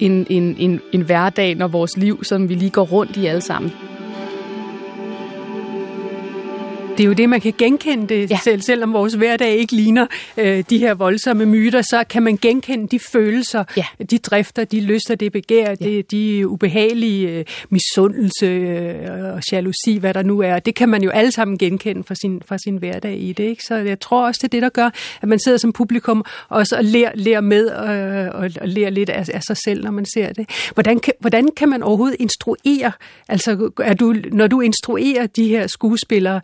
en, 0.00 0.26
en, 0.30 0.56
en, 0.58 0.80
en 0.92 1.00
hverdag, 1.00 1.54
når 1.54 1.68
vores 1.68 1.96
liv, 1.96 2.24
som 2.24 2.48
vi 2.48 2.54
lige 2.54 2.70
går 2.70 2.84
rundt 2.84 3.16
i 3.16 3.26
alle 3.26 3.40
sammen. 3.40 3.72
Det 6.96 7.00
er 7.00 7.06
jo 7.06 7.12
det, 7.12 7.28
man 7.28 7.40
kan 7.40 7.54
genkende 7.58 8.06
det 8.06 8.30
ja. 8.30 8.38
selv, 8.44 8.60
selvom 8.60 8.92
vores 8.92 9.14
hverdag 9.14 9.56
ikke 9.56 9.72
ligner 9.72 10.06
øh, 10.36 10.64
de 10.70 10.78
her 10.78 10.94
voldsomme 10.94 11.46
myter, 11.46 11.82
så 11.82 12.04
kan 12.10 12.22
man 12.22 12.36
genkende 12.36 12.88
de 12.88 12.98
følelser, 12.98 13.64
ja. 13.76 13.84
de 14.10 14.18
drifter, 14.18 14.64
de 14.64 14.80
lyster, 14.80 15.14
det 15.14 15.32
begær, 15.32 15.68
ja. 15.68 15.74
det, 15.74 16.10
de 16.10 16.48
ubehagelige 16.48 17.28
øh, 17.28 17.44
misundelse 17.70 18.46
øh, 18.46 19.34
og 19.34 19.42
jalousi, 19.52 19.98
hvad 20.00 20.14
der 20.14 20.22
nu 20.22 20.40
er. 20.40 20.58
Det 20.58 20.74
kan 20.74 20.88
man 20.88 21.02
jo 21.02 21.10
alle 21.10 21.32
sammen 21.32 21.58
genkende 21.58 22.04
fra 22.04 22.14
sin, 22.14 22.42
fra 22.46 22.58
sin 22.58 22.76
hverdag 22.76 23.18
i 23.18 23.32
det. 23.32 23.44
Ikke? 23.44 23.64
Så 23.64 23.74
jeg 23.74 24.00
tror 24.00 24.26
også, 24.26 24.38
det 24.42 24.48
er 24.48 24.50
det, 24.50 24.62
der 24.62 24.68
gør, 24.68 24.90
at 25.22 25.28
man 25.28 25.38
sidder 25.38 25.58
som 25.58 25.72
publikum 25.72 26.24
også 26.48 26.76
og 26.76 26.84
lærer, 26.84 27.12
lærer 27.14 27.40
med 27.40 27.70
øh, 27.70 28.34
og, 28.34 28.50
og 28.60 28.68
lærer 28.68 28.90
lidt 28.90 29.10
af, 29.10 29.28
af 29.34 29.42
sig 29.42 29.56
selv, 29.64 29.84
når 29.84 29.90
man 29.90 30.06
ser 30.14 30.32
det. 30.32 30.70
Hvordan 30.74 31.00
kan, 31.00 31.12
hvordan 31.20 31.48
kan 31.56 31.68
man 31.68 31.82
overhovedet 31.82 32.16
instruere? 32.18 32.92
Altså, 33.28 33.70
er 33.82 33.94
du, 33.94 34.14
når 34.32 34.46
du 34.46 34.60
instruerer 34.60 35.26
de 35.26 35.48
her 35.48 35.66
skuespillere, 35.66 36.40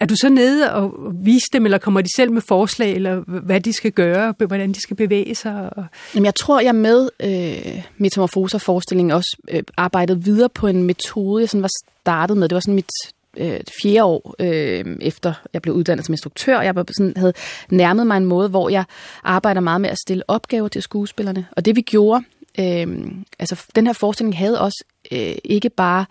er 0.00 0.06
du 0.06 0.16
så 0.16 0.28
nede 0.28 0.72
og 0.72 0.92
vise 1.12 1.46
dem, 1.52 1.64
eller 1.64 1.78
kommer 1.78 2.00
de 2.00 2.16
selv 2.16 2.32
med 2.32 2.42
forslag, 2.42 2.94
eller 2.94 3.22
hvad 3.26 3.60
de 3.60 3.72
skal 3.72 3.92
gøre, 3.92 4.34
hvordan 4.46 4.72
de 4.72 4.82
skal 4.82 4.96
bevæge 4.96 5.34
sig? 5.34 5.70
Jamen, 6.14 6.24
jeg 6.24 6.34
tror, 6.34 6.60
jeg 6.60 6.74
med 6.74 7.08
øh, 7.20 7.82
metamorfoser-forestillingen 7.98 9.10
også 9.10 9.36
øh, 9.48 9.62
arbejdede 9.76 10.24
videre 10.24 10.48
på 10.48 10.66
en 10.66 10.82
metode, 10.82 11.40
jeg 11.40 11.48
sådan 11.48 11.62
var 11.62 11.70
startet 12.02 12.36
med. 12.36 12.48
Det 12.48 12.54
var 12.54 12.60
sådan 12.60 12.74
mit 12.74 12.90
øh, 13.36 13.60
fjerde 13.82 14.04
år 14.04 14.34
øh, 14.38 14.96
efter 15.00 15.34
jeg 15.52 15.62
blev 15.62 15.74
uddannet 15.74 16.06
som 16.06 16.12
instruktør. 16.12 16.60
Jeg 16.60 16.74
sådan, 16.96 17.12
havde 17.16 17.32
nærmet 17.70 18.06
mig 18.06 18.16
en 18.16 18.24
måde, 18.24 18.48
hvor 18.48 18.68
jeg 18.68 18.84
arbejder 19.24 19.60
meget 19.60 19.80
med 19.80 19.90
at 19.90 19.98
stille 19.98 20.22
opgaver 20.28 20.68
til 20.68 20.82
skuespillerne. 20.82 21.46
Og 21.52 21.64
det 21.64 21.76
vi 21.76 21.80
gjorde, 21.80 22.24
øh, 22.58 22.86
altså 23.38 23.64
den 23.74 23.86
her 23.86 23.92
forestilling 23.92 24.38
havde 24.38 24.60
også 24.60 24.84
øh, 25.12 25.34
ikke 25.44 25.70
bare 25.70 26.04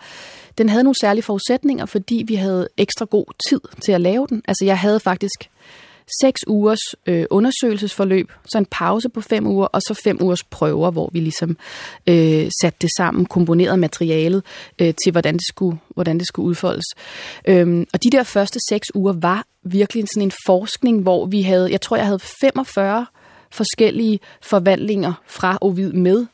den 0.58 0.68
havde 0.68 0.84
nogle 0.84 0.94
særlige 1.00 1.22
forudsætninger, 1.22 1.86
fordi 1.86 2.24
vi 2.26 2.34
havde 2.34 2.68
ekstra 2.76 3.04
god 3.04 3.24
tid 3.48 3.60
til 3.80 3.92
at 3.92 4.00
lave 4.00 4.26
den. 4.30 4.42
Altså 4.48 4.64
jeg 4.64 4.78
havde 4.78 5.00
faktisk 5.00 5.50
seks 6.20 6.40
ugers 6.46 6.78
øh, 7.06 7.24
undersøgelsesforløb, 7.30 8.32
så 8.52 8.58
en 8.58 8.66
pause 8.70 9.08
på 9.08 9.20
fem 9.20 9.46
uger, 9.46 9.66
og 9.66 9.82
så 9.82 10.00
fem 10.04 10.22
ugers 10.22 10.44
prøver, 10.44 10.90
hvor 10.90 11.10
vi 11.12 11.20
ligesom 11.20 11.56
øh, 12.06 12.50
satte 12.60 12.78
det 12.80 12.90
sammen, 12.96 13.26
komponerede 13.26 13.76
materialet 13.76 14.42
øh, 14.78 14.94
til, 15.04 15.12
hvordan 15.12 15.34
det 15.34 15.46
skulle, 15.48 15.78
hvordan 15.94 16.18
det 16.18 16.26
skulle 16.26 16.46
udfoldes. 16.46 16.84
Øhm, 17.48 17.86
og 17.92 18.02
de 18.02 18.10
der 18.10 18.22
første 18.22 18.58
seks 18.68 18.86
uger 18.94 19.12
var 19.12 19.46
virkelig 19.62 20.04
sådan 20.14 20.22
en 20.22 20.32
forskning, 20.46 21.02
hvor 21.02 21.26
vi 21.26 21.42
havde, 21.42 21.72
jeg 21.72 21.80
tror, 21.80 21.96
jeg 21.96 22.06
havde 22.06 22.20
45 22.40 23.06
forskellige 23.50 24.20
forvandlinger 24.42 25.12
fra 25.26 25.58
Ovid 25.60 25.92
med 25.92 26.26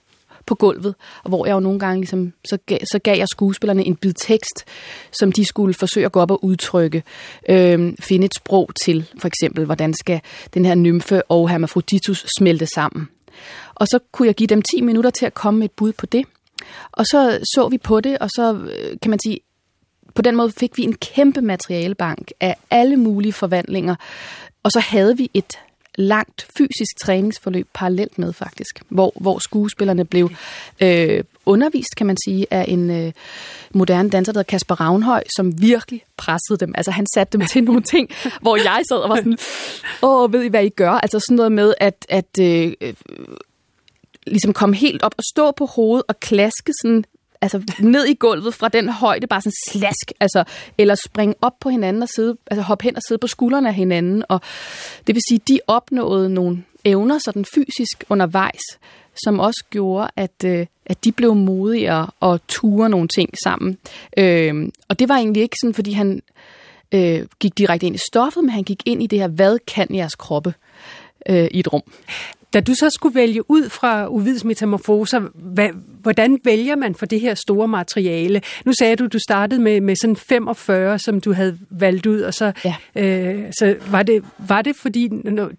på 0.47 0.55
gulvet, 0.55 0.95
og 1.25 1.29
hvor 1.29 1.47
jeg 1.47 1.55
jo 1.55 1.61
nogle 1.61 1.79
gange 1.79 2.01
ligesom, 2.01 2.33
så, 2.45 2.59
gav, 2.67 2.79
så 2.93 2.99
gav 2.99 3.17
jeg 3.17 3.29
skuespillerne 3.29 3.85
en 3.85 3.97
bid 3.97 4.13
tekst, 4.13 4.65
som 5.13 5.33
de 5.33 5.45
skulle 5.45 5.75
forsøge 5.75 6.07
at 6.07 6.13
gå 6.13 6.21
op 6.21 6.31
og 6.31 6.45
udtrykke, 6.45 7.03
øh, 7.49 7.93
finde 8.01 8.25
et 8.25 8.35
sprog 8.35 8.71
til, 8.85 9.09
for 9.21 9.29
eksempel, 9.29 9.65
hvordan 9.65 9.95
skal 9.95 10.21
den 10.55 10.65
her 10.65 10.75
nymfe 10.75 11.23
og 11.23 11.51
hermafroditus 11.51 12.27
smelte 12.39 12.67
sammen. 12.67 13.09
Og 13.75 13.87
så 13.87 13.99
kunne 14.13 14.27
jeg 14.27 14.35
give 14.35 14.47
dem 14.47 14.63
10 14.63 14.81
minutter 14.81 15.11
til 15.11 15.27
at 15.27 15.35
komme 15.35 15.59
med 15.59 15.65
et 15.65 15.73
bud 15.73 15.93
på 15.93 16.07
det. 16.07 16.25
Og 16.93 17.07
så 17.07 17.39
så 17.55 17.69
vi 17.69 17.79
på 17.79 18.01
det, 18.01 18.19
og 18.19 18.29
så 18.31 18.55
øh, 18.55 18.97
kan 19.03 19.11
man 19.11 19.19
sige, 19.25 19.39
på 20.15 20.23
den 20.23 20.37
måde 20.37 20.53
fik 20.53 20.79
vi 20.79 20.83
en 20.83 20.95
kæmpe 20.95 21.41
materialebank 21.41 22.31
af 22.41 22.57
alle 22.71 22.97
mulige 22.97 23.33
forvandlinger. 23.33 23.95
Og 24.63 24.73
så 24.73 24.81
havde 24.81 25.17
vi 25.17 25.31
et 25.35 25.59
langt 25.95 26.47
fysisk 26.57 26.99
træningsforløb 27.01 27.69
parallelt 27.75 28.19
med 28.19 28.33
faktisk, 28.33 28.83
hvor, 28.89 29.13
hvor 29.21 29.39
skuespillerne 29.39 30.05
blev 30.05 30.31
øh, 30.81 31.25
undervist, 31.47 31.97
kan 31.97 32.07
man 32.07 32.17
sige, 32.25 32.47
af 32.51 32.65
en 32.69 32.91
øh, 32.91 33.13
moderne 33.71 34.11
danser, 34.11 34.33
der 34.33 34.39
hedder 34.39 34.51
Kasper 34.51 34.81
Ravnhøj, 34.81 35.23
som 35.37 35.63
virkelig 35.63 36.05
pressede 36.17 36.59
dem. 36.59 36.73
Altså 36.77 36.91
han 36.91 37.07
satte 37.15 37.39
dem 37.39 37.47
til 37.47 37.65
nogle 37.65 37.83
ting, 37.83 38.11
hvor 38.43 38.57
jeg 38.57 38.83
sad 38.89 38.97
og 38.97 39.11
var 39.11 39.17
sådan, 39.17 39.39
åh, 40.03 40.33
ved 40.33 40.43
I, 40.43 40.49
hvad 40.49 40.65
I 40.65 40.69
gør? 40.69 40.91
Altså 40.91 41.21
sådan 41.21 41.37
noget 41.37 41.53
med, 41.53 41.75
at, 41.81 42.07
at 42.09 42.39
øh, 42.41 42.73
ligesom 44.27 44.53
komme 44.53 44.77
helt 44.77 45.03
op 45.03 45.15
og 45.19 45.25
stå 45.33 45.51
på 45.51 45.67
hovedet 45.67 46.05
og 46.09 46.21
klaske 46.21 46.73
sådan 46.83 47.05
altså 47.43 47.63
ned 47.81 48.05
i 48.05 48.15
gulvet 48.15 48.55
fra 48.55 48.69
den 48.69 48.89
højde, 48.89 49.27
bare 49.27 49.41
sådan 49.41 49.53
slask, 49.69 50.13
altså, 50.21 50.45
eller 50.79 50.95
springe 50.95 51.35
op 51.41 51.53
på 51.61 51.69
hinanden 51.69 52.03
og 52.03 52.09
sidde, 52.09 52.37
altså 52.51 52.63
hoppe 52.63 52.85
hen 52.85 52.97
og 52.97 53.03
sidde 53.09 53.19
på 53.19 53.27
skuldrene 53.27 53.69
af 53.69 53.75
hinanden. 53.75 54.25
Og 54.29 54.41
det 55.07 55.15
vil 55.15 55.23
sige, 55.29 55.41
de 55.49 55.61
opnåede 55.67 56.31
nogle 56.31 56.65
evner 56.85 57.19
sådan 57.19 57.45
fysisk 57.55 58.05
undervejs, 58.09 58.63
som 59.25 59.41
også 59.41 59.65
gjorde, 59.71 60.11
at, 60.17 60.45
øh, 60.45 60.67
at 60.87 61.05
de 61.05 61.13
blev 61.13 61.35
modigere 61.35 62.11
og 62.21 62.41
ture 62.49 62.89
nogle 62.89 63.09
ting 63.09 63.31
sammen. 63.45 63.79
Øh, 64.17 64.69
og 64.89 64.99
det 64.99 65.09
var 65.09 65.17
egentlig 65.17 65.43
ikke 65.43 65.57
sådan, 65.61 65.75
fordi 65.75 65.93
han 65.93 66.23
øh, 66.93 67.27
gik 67.41 67.59
direkte 67.59 67.87
ind 67.87 67.95
i 67.95 68.07
stoffet, 68.13 68.45
men 68.45 68.51
han 68.51 68.63
gik 68.63 68.83
ind 68.87 69.03
i 69.03 69.07
det 69.07 69.19
her, 69.19 69.29
hvad 69.29 69.59
kan 69.67 69.95
jeres 69.95 70.15
kroppe 70.15 70.55
øh, 71.29 71.49
i 71.51 71.59
et 71.59 71.73
rum. 71.73 71.83
Da 72.53 72.61
du 72.61 72.75
så 72.75 72.91
skulle 72.91 73.15
vælge 73.15 73.51
ud 73.51 73.69
fra 73.69 74.09
Uvids 74.09 74.45
metamorfoser, 74.45 75.21
hvad, 75.35 75.69
hvordan 76.03 76.39
vælger 76.45 76.77
man 76.77 76.95
for 76.95 77.07
det 77.07 77.21
her 77.21 77.35
store 77.35 77.69
materiale? 77.69 78.43
Nu 78.65 78.73
sagde 78.73 78.97
du, 78.97 79.07
du 79.07 79.19
startede 79.19 79.61
med, 79.61 79.81
med 79.81 79.97
sådan 79.97 80.17
45, 80.17 80.99
som 80.99 81.21
du 81.21 81.33
havde 81.33 81.59
valgt 81.71 82.07
ud, 82.07 82.21
og 82.21 82.35
så, 82.35 82.53
ja. 82.65 82.75
øh, 82.97 83.45
så 83.59 83.77
var, 83.91 84.03
det, 84.03 84.25
var 84.39 84.63
det 84.63 84.77
fordi, 84.77 85.09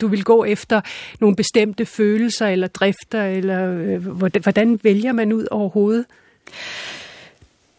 du 0.02 0.08
ville 0.08 0.24
gå 0.24 0.44
efter 0.44 0.82
nogle 1.20 1.36
bestemte 1.36 1.86
følelser 1.86 2.48
eller 2.48 2.68
drifter, 2.68 3.24
eller 3.24 3.72
øh, 3.72 4.08
hvordan 4.42 4.80
vælger 4.84 5.12
man 5.12 5.34
ud 5.34 5.48
overhovedet? 5.52 6.06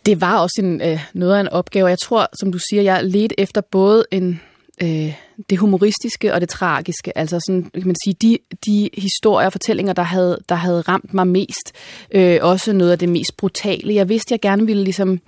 Det 0.06 0.20
var 0.20 0.38
også 0.38 0.56
en, 0.58 0.82
øh, 0.82 1.00
noget 1.14 1.36
af 1.36 1.40
en 1.40 1.48
opgave. 1.48 1.88
Jeg 1.88 1.98
tror, 1.98 2.28
som 2.40 2.52
du 2.52 2.58
siger, 2.70 2.82
jeg 2.82 3.04
ledte 3.04 3.40
efter 3.40 3.60
både 3.60 4.04
en 4.10 4.40
øh, 4.82 5.14
det 5.50 5.58
humoristiske 5.58 6.34
og 6.34 6.40
det 6.40 6.48
tragiske. 6.48 7.18
Altså 7.18 7.40
sådan, 7.40 7.62
kan 7.62 7.86
man 7.86 7.96
sige, 8.04 8.16
de, 8.22 8.38
de 8.66 8.90
historier 8.98 9.46
og 9.46 9.52
fortællinger, 9.52 9.92
der 9.92 10.02
havde, 10.02 10.38
der 10.48 10.54
havde 10.54 10.80
ramt 10.80 11.14
mig 11.14 11.26
mest. 11.26 11.72
Øh, 12.10 12.38
også 12.42 12.72
noget 12.72 12.92
af 12.92 12.98
det 12.98 13.08
mest 13.08 13.36
brutale. 13.36 13.94
Jeg 13.94 14.08
vidste, 14.08 14.32
jeg 14.32 14.40
gerne 14.40 14.66
ville 14.66 14.84
ligesom 14.84 15.20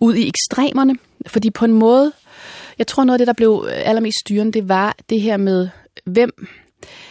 ud 0.00 0.14
i 0.14 0.28
ekstremerne, 0.28 0.96
fordi 1.26 1.50
på 1.50 1.64
en 1.64 1.72
måde, 1.72 2.12
jeg 2.78 2.86
tror 2.86 3.04
noget 3.04 3.14
af 3.14 3.18
det, 3.18 3.26
der 3.26 3.32
blev 3.32 3.68
allermest 3.70 4.18
styrende, 4.20 4.52
det 4.52 4.68
var 4.68 4.96
det 5.10 5.20
her 5.20 5.36
med, 5.36 5.68
hvem, 6.04 6.46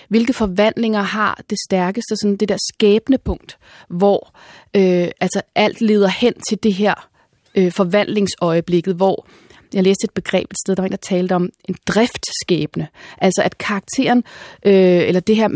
hvilke 0.08 0.34
forvandlinger 0.34 1.02
har 1.02 1.42
det 1.50 1.58
stærkeste, 1.68 2.16
sådan 2.16 2.36
det 2.36 2.50
der 2.50 2.58
skæbne 2.74 3.18
punkt, 3.18 3.58
hvor 3.90 4.36
øh, 4.76 5.08
altså 5.20 5.42
alt 5.56 5.82
leder 5.82 6.08
hen 6.08 6.34
til 6.50 6.64
det 6.64 6.74
her 6.74 7.10
øh, 7.56 7.72
forvandlingsøjeblikket, 7.72 8.96
hvor 8.96 9.28
jeg 9.74 9.84
læste 9.84 10.06
et 10.06 10.12
begreb 10.12 10.52
et 10.52 10.58
sted, 10.58 10.76
der 10.76 10.82
var 10.82 10.88
en, 10.88 10.92
der 10.92 10.98
talte 10.98 11.34
om 11.34 11.50
en 11.70 11.76
driftskæbne. 11.88 12.88
Altså 13.18 13.42
at 13.42 13.58
karakteren, 13.58 14.24
øh, 14.66 15.08
eller 15.08 15.20
det 15.20 15.36
her, 15.36 15.50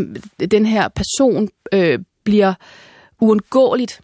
den 0.51 0.65
her 0.65 0.87
person, 0.87 1.49
øh, 1.73 1.99
bliver 2.23 2.53
uundgåeligt 3.21 4.01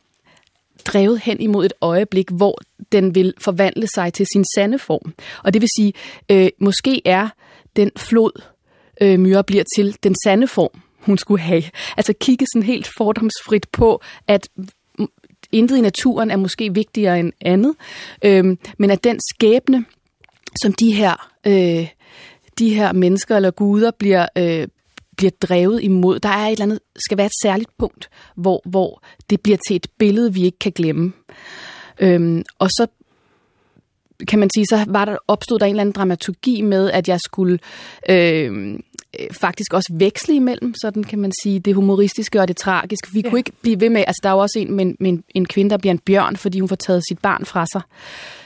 drevet 0.85 1.19
hen 1.19 1.41
imod 1.41 1.65
et 1.65 1.73
øjeblik, 1.81 2.29
hvor 2.29 2.59
den 2.91 3.15
vil 3.15 3.33
forvandle 3.37 3.87
sig 3.87 4.13
til 4.13 4.25
sin 4.33 4.45
sande 4.55 4.79
form. 4.79 5.13
Og 5.43 5.53
det 5.53 5.61
vil 5.61 5.69
sige, 5.77 5.93
øh, 6.31 6.49
måske 6.59 7.01
er 7.05 7.29
den 7.75 7.91
flod, 7.97 8.41
øh, 9.01 9.19
Myra 9.19 9.41
bliver 9.41 9.63
til 9.75 9.97
den 10.03 10.15
sande 10.23 10.47
form, 10.47 10.81
hun 10.99 11.17
skulle 11.17 11.41
have. 11.41 11.63
Altså 11.97 12.13
kigge 12.19 12.45
sådan 12.53 12.65
helt 12.65 12.89
fordomsfrit 12.97 13.67
på, 13.71 14.01
at 14.27 14.49
intet 15.51 15.77
i 15.77 15.81
naturen 15.81 16.31
er 16.31 16.37
måske 16.37 16.73
vigtigere 16.73 17.19
end 17.19 17.33
andet, 17.41 17.75
øh, 18.25 18.57
men 18.77 18.89
at 18.89 19.03
den 19.03 19.19
skæbne, 19.33 19.85
som 20.61 20.73
de 20.73 20.91
her, 20.91 21.29
øh, 21.47 21.87
de 22.59 22.75
her 22.75 22.91
mennesker 22.91 23.35
eller 23.35 23.51
guder 23.51 23.91
bliver, 23.91 24.27
øh, 24.37 24.67
bliver 25.17 25.31
drevet 25.41 25.83
imod. 25.83 26.19
Der 26.19 26.29
er 26.29 26.47
et 26.47 26.51
eller 26.51 26.65
andet, 26.65 26.79
skal 26.95 27.17
være 27.17 27.25
et 27.25 27.41
særligt 27.43 27.69
punkt, 27.77 28.09
hvor, 28.35 28.61
hvor 28.65 29.03
det 29.29 29.41
bliver 29.41 29.57
til 29.67 29.75
et 29.75 29.87
billede, 29.97 30.33
vi 30.33 30.43
ikke 30.43 30.59
kan 30.59 30.71
glemme. 30.71 31.13
Øhm, 31.99 32.43
og 32.59 32.69
så 32.69 32.87
kan 34.27 34.39
man 34.39 34.49
sige, 34.55 34.65
så 34.65 34.85
var 34.87 35.05
der, 35.05 35.17
opstod 35.27 35.59
der 35.59 35.65
en 35.65 35.69
eller 35.69 35.81
anden 35.81 35.93
dramaturgi 35.93 36.61
med, 36.61 36.91
at 36.91 37.07
jeg 37.07 37.19
skulle 37.19 37.59
øh, 38.09 38.79
faktisk 39.31 39.73
også 39.73 39.93
veksle 39.93 40.35
imellem, 40.35 40.73
sådan 40.81 41.03
kan 41.03 41.19
man 41.19 41.31
sige, 41.43 41.59
det 41.59 41.75
humoristiske 41.75 42.41
og 42.41 42.47
det 42.47 42.57
tragiske. 42.57 43.07
Vi 43.13 43.21
ja. 43.21 43.29
kunne 43.29 43.39
ikke 43.39 43.51
blive 43.61 43.79
ved 43.81 43.89
med, 43.89 44.03
altså 44.07 44.19
der 44.23 44.29
er 44.29 44.33
jo 44.33 44.39
også 44.39 44.59
en 44.59 44.73
med, 44.73 44.85
med 44.85 45.09
en, 45.09 45.23
en 45.35 45.45
kvinde, 45.45 45.69
der 45.69 45.77
bliver 45.77 45.91
en 45.91 45.99
bjørn, 45.99 46.35
fordi 46.35 46.59
hun 46.59 46.69
får 46.69 46.75
taget 46.75 47.03
sit 47.09 47.19
barn 47.19 47.45
fra 47.45 47.65
sig 47.73 47.81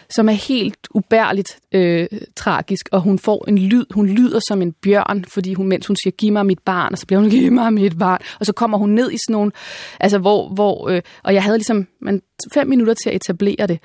som 0.09 0.29
er 0.29 0.33
helt 0.33 0.77
ubærligt 0.93 1.59
øh, 1.71 2.07
tragisk, 2.35 2.89
og 2.91 3.01
hun 3.01 3.19
får 3.19 3.45
en 3.47 3.57
lyd, 3.57 3.85
hun 3.93 4.07
lyder 4.07 4.39
som 4.47 4.61
en 4.61 4.71
bjørn, 4.71 5.25
fordi 5.25 5.53
hun, 5.53 5.67
mens 5.67 5.87
hun 5.87 5.95
siger, 6.03 6.11
giv 6.11 6.33
mig 6.33 6.45
mit 6.45 6.59
barn, 6.59 6.91
og 6.91 6.97
så 6.97 7.05
bliver 7.05 7.19
hun, 7.19 7.29
giv 7.39 7.51
mig 7.51 7.73
mit 7.73 7.97
barn, 7.99 8.21
og 8.39 8.45
så 8.45 8.53
kommer 8.53 8.77
hun 8.77 8.89
ned 8.89 9.11
i 9.11 9.17
sådan 9.27 9.33
nogle, 9.33 9.51
altså 9.99 10.17
hvor, 10.17 10.49
hvor 10.49 10.89
øh, 10.89 11.01
og 11.23 11.33
jeg 11.33 11.43
havde 11.43 11.57
ligesom 11.57 11.87
man, 12.01 12.21
fem 12.53 12.67
minutter 12.67 12.93
til 12.93 13.09
at 13.09 13.15
etablere 13.15 13.67
det, 13.67 13.79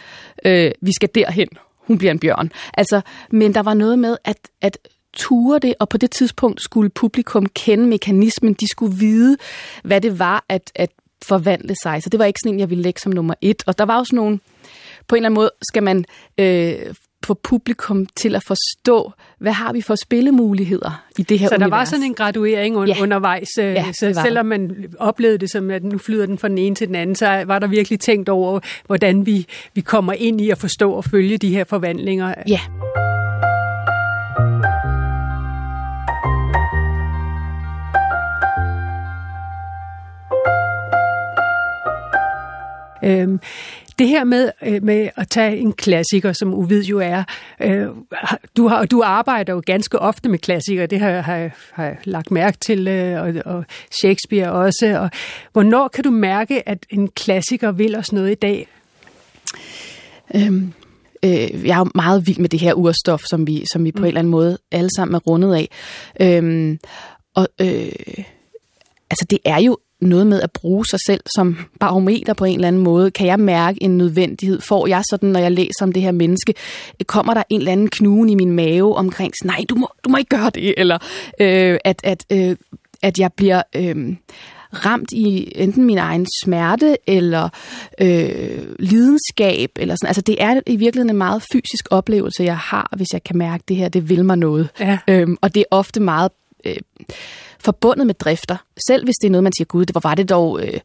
øh, 0.44 0.70
vi 0.82 0.92
skal 0.92 1.08
derhen, 1.14 1.48
hun 1.86 1.98
bliver 1.98 2.12
en 2.12 2.18
bjørn. 2.18 2.52
Altså, 2.74 3.00
men 3.30 3.54
der 3.54 3.62
var 3.62 3.74
noget 3.74 3.98
med, 3.98 4.16
at, 4.24 4.38
at 4.60 4.78
ture 5.12 5.58
det, 5.58 5.74
og 5.80 5.88
på 5.88 5.98
det 5.98 6.10
tidspunkt 6.10 6.62
skulle 6.62 6.90
publikum 6.90 7.46
kende 7.46 7.86
mekanismen, 7.86 8.52
de 8.52 8.68
skulle 8.68 8.96
vide, 8.96 9.36
hvad 9.84 10.00
det 10.00 10.18
var 10.18 10.44
at, 10.48 10.72
at 10.74 10.90
forvandle 11.22 11.74
sig. 11.82 12.02
Så 12.02 12.10
det 12.10 12.18
var 12.18 12.24
ikke 12.24 12.38
sådan 12.42 12.54
en, 12.54 12.60
jeg 12.60 12.70
ville 12.70 12.82
lægge 12.82 13.00
som 13.00 13.12
nummer 13.12 13.34
et. 13.40 13.62
Og 13.66 13.78
der 13.78 13.84
var 13.84 13.98
også 13.98 14.16
nogle, 14.16 14.38
på 15.12 15.16
en 15.16 15.18
eller 15.18 15.28
anden 15.28 15.34
måde 15.34 15.50
skal 15.62 15.82
man 15.82 16.04
øh, 16.40 16.74
få 17.26 17.34
publikum 17.42 18.06
til 18.06 18.34
at 18.34 18.42
forstå, 18.44 19.12
hvad 19.40 19.52
har 19.52 19.72
vi 19.72 19.80
for 19.80 19.94
spillemuligheder 19.94 21.04
i 21.18 21.22
det 21.22 21.38
her 21.38 21.48
Så 21.48 21.54
univers. 21.54 21.70
der 21.70 21.76
var 21.76 21.84
sådan 21.84 22.04
en 22.04 22.14
graduering 22.14 22.76
un- 22.76 22.86
ja. 22.86 23.02
undervejs, 23.02 23.48
øh, 23.60 23.64
ja, 23.64 23.84
så 23.92 24.20
selvom 24.24 24.46
man 24.46 24.70
oplevede 24.98 25.38
det 25.38 25.50
som, 25.50 25.70
at 25.70 25.84
nu 25.84 25.98
flyder 25.98 26.26
den 26.26 26.38
fra 26.38 26.48
den 26.48 26.58
ene 26.58 26.74
til 26.74 26.86
den 26.86 26.94
anden, 26.94 27.16
så 27.16 27.44
var 27.46 27.58
der 27.58 27.66
virkelig 27.66 28.00
tænkt 28.00 28.28
over, 28.28 28.60
hvordan 28.86 29.26
vi, 29.26 29.46
vi 29.74 29.80
kommer 29.80 30.12
ind 30.12 30.40
i 30.40 30.50
at 30.50 30.58
forstå 30.58 30.92
og 30.92 31.04
følge 31.04 31.38
de 31.38 31.48
her 31.54 31.64
forvandlinger. 31.64 32.34
Ja. 32.48 32.60
Øhm, 43.04 43.40
det 43.98 44.08
her 44.08 44.24
med, 44.24 44.50
øh, 44.62 44.82
med 44.82 45.08
at 45.16 45.28
tage 45.28 45.56
en 45.56 45.72
klassiker, 45.72 46.32
som 46.32 46.54
Uvid 46.54 46.82
jo 46.84 46.98
er, 46.98 47.24
øh, 47.62 47.86
du, 48.56 48.68
har, 48.68 48.86
du 48.86 49.02
arbejder 49.04 49.52
jo 49.52 49.62
ganske 49.66 49.98
ofte 49.98 50.28
med 50.28 50.38
klassikere, 50.38 50.86
det 50.86 51.00
har, 51.00 51.20
har, 51.20 51.50
har 51.72 51.84
jeg 51.84 51.96
lagt 52.04 52.30
mærke 52.30 52.58
til, 52.58 52.88
øh, 52.88 53.22
og, 53.22 53.54
og 53.54 53.64
Shakespeare 54.00 54.52
også. 54.52 54.98
Og 54.98 55.10
hvornår 55.52 55.88
kan 55.88 56.04
du 56.04 56.10
mærke, 56.10 56.68
at 56.68 56.86
en 56.90 57.08
klassiker 57.08 57.72
vil 57.72 57.96
os 57.96 58.12
noget 58.12 58.30
i 58.30 58.34
dag? 58.34 58.68
Øhm, 60.34 60.72
øh, 61.24 61.66
jeg 61.66 61.74
er 61.74 61.78
jo 61.78 61.90
meget 61.94 62.26
vild 62.26 62.38
med 62.38 62.48
det 62.48 62.60
her 62.60 62.74
urstof, 62.74 63.22
som 63.30 63.46
vi, 63.46 63.64
som 63.72 63.84
vi 63.84 63.92
på 63.92 63.98
mm. 63.98 64.04
en 64.04 64.08
eller 64.08 64.18
anden 64.18 64.30
måde 64.30 64.58
alle 64.72 64.90
sammen 64.96 65.14
er 65.14 65.18
rundet 65.18 65.54
af. 65.54 65.68
Øhm, 66.20 66.78
og 67.34 67.48
øh, 67.60 68.24
altså 69.10 69.26
det 69.30 69.38
er 69.44 69.60
jo 69.60 69.78
noget 70.02 70.26
med 70.26 70.40
at 70.40 70.52
bruge 70.52 70.86
sig 70.86 70.98
selv 71.06 71.20
som 71.36 71.56
barometer 71.80 72.34
på 72.34 72.44
en 72.44 72.54
eller 72.54 72.68
anden 72.68 72.82
måde. 72.82 73.10
Kan 73.10 73.26
jeg 73.26 73.40
mærke 73.40 73.82
en 73.82 73.98
nødvendighed? 73.98 74.60
Får 74.60 74.86
jeg 74.86 75.02
sådan, 75.10 75.28
når 75.28 75.40
jeg 75.40 75.52
læser 75.52 75.82
om 75.82 75.92
det 75.92 76.02
her 76.02 76.12
menneske, 76.12 76.54
kommer 77.06 77.34
der 77.34 77.42
en 77.50 77.58
eller 77.58 77.72
anden 77.72 77.88
knugen 77.88 78.28
i 78.28 78.34
min 78.34 78.50
mave 78.50 78.96
omkring, 78.96 79.32
nej, 79.44 79.64
du 79.68 79.74
må, 79.74 79.88
du 80.04 80.10
må 80.10 80.16
ikke 80.16 80.36
gøre 80.36 80.50
det, 80.50 80.74
eller 80.76 80.98
øh, 81.40 81.78
at, 81.84 82.00
at, 82.04 82.24
øh, 82.32 82.56
at 83.02 83.18
jeg 83.18 83.32
bliver... 83.32 83.62
Øh, 83.76 84.16
ramt 84.72 85.12
i 85.12 85.52
enten 85.54 85.84
min 85.84 85.98
egen 85.98 86.26
smerte 86.42 86.96
eller 87.06 87.48
øh, 88.00 88.76
lidenskab. 88.78 89.70
Eller 89.76 89.94
sådan. 89.94 90.08
Altså, 90.08 90.22
det 90.22 90.42
er 90.42 90.60
i 90.66 90.76
virkeligheden 90.76 91.10
en 91.10 91.18
meget 91.18 91.42
fysisk 91.52 91.88
oplevelse, 91.90 92.44
jeg 92.44 92.58
har, 92.58 92.92
hvis 92.96 93.12
jeg 93.12 93.24
kan 93.24 93.38
mærke, 93.38 93.62
at 93.62 93.68
det 93.68 93.76
her 93.76 93.88
det 93.88 94.08
vil 94.08 94.24
mig 94.24 94.38
noget. 94.38 94.68
Ja. 94.80 94.98
Øhm, 95.08 95.36
og 95.40 95.54
det 95.54 95.60
er 95.60 95.64
ofte 95.76 96.00
meget... 96.00 96.30
Øh, 96.64 96.76
forbundet 97.64 98.06
med 98.06 98.14
drifter. 98.14 98.56
Selv 98.86 99.04
hvis 99.04 99.14
det 99.20 99.26
er 99.26 99.30
noget, 99.30 99.42
man 99.42 99.52
siger, 99.56 99.66
gud, 99.66 99.86
det 99.86 99.94
var, 99.94 100.00
var 100.00 100.14
det 100.14 100.28
dog 100.28 100.62
øh, 100.62 100.80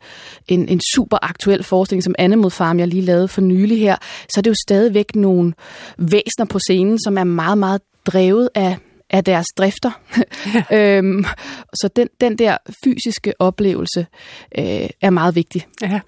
en, 0.48 0.70
en 0.70 0.82
super 0.96 1.18
aktuel 1.22 1.64
forestilling, 1.64 2.04
som 2.04 2.16
Anne 2.18 2.36
mod 2.36 2.52
Farm, 2.52 2.80
jeg 2.80 2.88
lige 2.88 3.02
lavede 3.02 3.28
for 3.28 3.42
nylig 3.42 3.80
her, 3.80 3.96
så 4.30 4.40
er 4.40 4.42
det 4.42 4.50
jo 4.50 4.56
stadigvæk 4.68 5.16
nogle 5.16 5.54
væsner 5.98 6.46
på 6.50 6.60
scenen, 6.60 7.00
som 7.04 7.18
er 7.18 7.24
meget, 7.24 7.58
meget 7.58 7.82
drevet 8.06 8.50
af, 8.56 8.78
af 9.10 9.24
deres 9.24 9.48
drifter. 9.58 9.92
Ja. 10.72 10.98
øhm, 10.98 11.26
så 11.74 11.90
den, 11.96 12.08
den 12.22 12.38
der 12.38 12.58
fysiske 12.84 13.34
oplevelse 13.40 14.06
øh, 14.58 14.90
er 15.02 15.10
meget 15.10 15.36
vigtig. 15.36 15.68
Ja. 15.82 16.00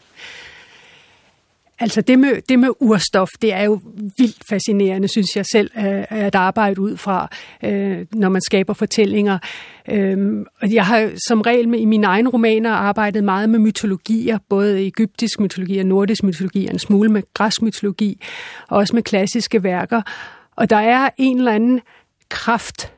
Altså 1.79 2.01
det 2.01 2.19
med, 2.19 2.41
det 2.49 2.59
med 2.59 2.69
urstof, 2.79 3.29
det 3.41 3.53
er 3.53 3.63
jo 3.63 3.79
vildt 4.17 4.43
fascinerende, 4.49 5.07
synes 5.07 5.35
jeg 5.35 5.45
selv, 5.45 5.71
at 6.09 6.35
arbejde 6.35 6.81
ud 6.81 6.97
fra, 6.97 7.27
øh, 7.63 8.05
når 8.13 8.29
man 8.29 8.41
skaber 8.41 8.73
fortællinger. 8.73 9.37
Øhm, 9.89 10.45
jeg 10.71 10.85
har 10.85 11.11
som 11.27 11.41
regel 11.41 11.69
med, 11.69 11.79
i 11.79 11.85
mine 11.85 12.07
egne 12.07 12.29
romaner 12.29 12.71
arbejdet 12.71 13.23
meget 13.23 13.49
med 13.49 13.59
mytologier, 13.59 14.37
både 14.49 14.87
egyptisk 14.87 15.39
mytologi 15.39 15.77
og 15.77 15.85
nordisk 15.85 16.23
mytologi, 16.23 16.67
og 16.67 16.73
en 16.73 16.79
smule 16.79 17.11
med 17.11 17.21
græsk 17.33 17.61
mytologi, 17.61 18.21
og 18.67 18.77
også 18.77 18.95
med 18.95 19.03
klassiske 19.03 19.63
værker. 19.63 20.01
Og 20.55 20.69
der 20.69 20.77
er 20.77 21.09
en 21.17 21.37
eller 21.37 21.51
anden 21.51 21.81
kraft 22.29 22.91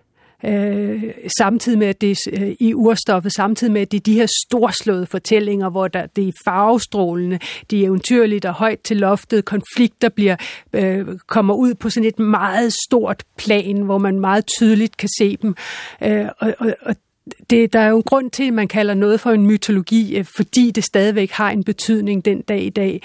øh, 0.44 1.04
samtidig 1.38 1.80
med, 1.80 1.88
at 1.88 2.02
det 2.02 2.12
er 2.12 2.42
øh, 2.42 2.56
i 2.60 2.74
urstoffet, 2.74 3.34
samtidig 3.34 3.74
med, 3.74 3.82
at 3.82 3.92
det 3.92 3.98
er 3.98 4.02
de 4.02 4.14
her 4.14 4.28
storslåede 4.48 5.06
fortællinger, 5.06 5.70
hvor 5.70 5.88
der, 5.88 6.06
det 6.06 6.28
er 6.28 6.32
farvestrålende, 6.46 7.40
de 7.72 7.82
er 7.82 7.88
eventyrligt 7.88 8.46
og 8.46 8.54
højt 8.54 8.80
til 8.80 8.98
loftet, 8.98 9.46
konflikter 9.46 10.10
bliver, 10.10 10.36
øh, 10.74 11.08
kommer 11.28 11.54
ud 11.54 11.74
på 11.74 11.90
sådan 11.90 12.08
et 12.08 12.20
meget 12.20 12.74
stort 12.88 13.24
plan, 13.38 13.82
hvor 13.82 13.98
man 13.98 14.20
meget 14.20 14.46
tydeligt 14.46 14.98
kan 14.98 15.10
se 15.20 15.38
dem. 15.42 15.56
Øh, 16.04 16.26
og, 16.40 16.54
og, 16.60 16.76
og 16.82 16.96
det, 17.50 17.74
der 17.74 17.80
er 17.80 17.90
jo 17.90 17.98
en 17.98 18.04
grund 18.04 18.32
til, 18.32 18.48
at 18.48 18.54
man 18.54 18.68
kalder 18.68 18.94
noget 18.94 19.20
for 19.20 19.32
en 19.32 19.48
mytologi, 19.48 20.18
øh, 20.18 20.26
fordi 20.36 20.72
det 20.72 20.84
stadigvæk 20.84 21.32
har 21.32 21.52
en 21.52 21.64
betydning 21.64 22.26
den 22.26 22.42
dag 22.42 22.64
i 22.64 22.70
dag. 22.70 23.02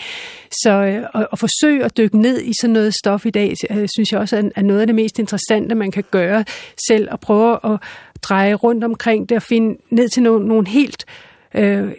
Så 0.50 0.70
øh, 0.70 1.02
at, 1.14 1.26
at 1.32 1.38
forsøge 1.38 1.84
at 1.84 1.96
dykke 1.96 2.18
ned 2.18 2.42
i 2.42 2.52
sådan 2.60 2.72
noget 2.72 2.94
stof 2.94 3.26
i 3.26 3.30
dag, 3.30 3.54
øh, 3.70 3.88
synes 3.94 4.12
jeg 4.12 4.20
også 4.20 4.50
er 4.54 4.62
noget 4.62 4.80
af 4.80 4.86
det 4.86 4.96
mest 4.96 5.18
interessante, 5.18 5.74
man 5.74 5.90
kan 5.90 6.04
gøre 6.10 6.44
selv, 6.88 7.08
at 7.12 7.20
prøve 7.20 7.58
at 7.64 7.80
dreje 8.22 8.54
rundt 8.54 8.84
omkring 8.84 9.28
det 9.28 9.36
og 9.36 9.42
finde 9.42 9.76
ned 9.90 10.08
til 10.08 10.22
nogle, 10.22 10.48
nogle 10.48 10.68
helt 10.68 11.04
øh, 11.54 11.92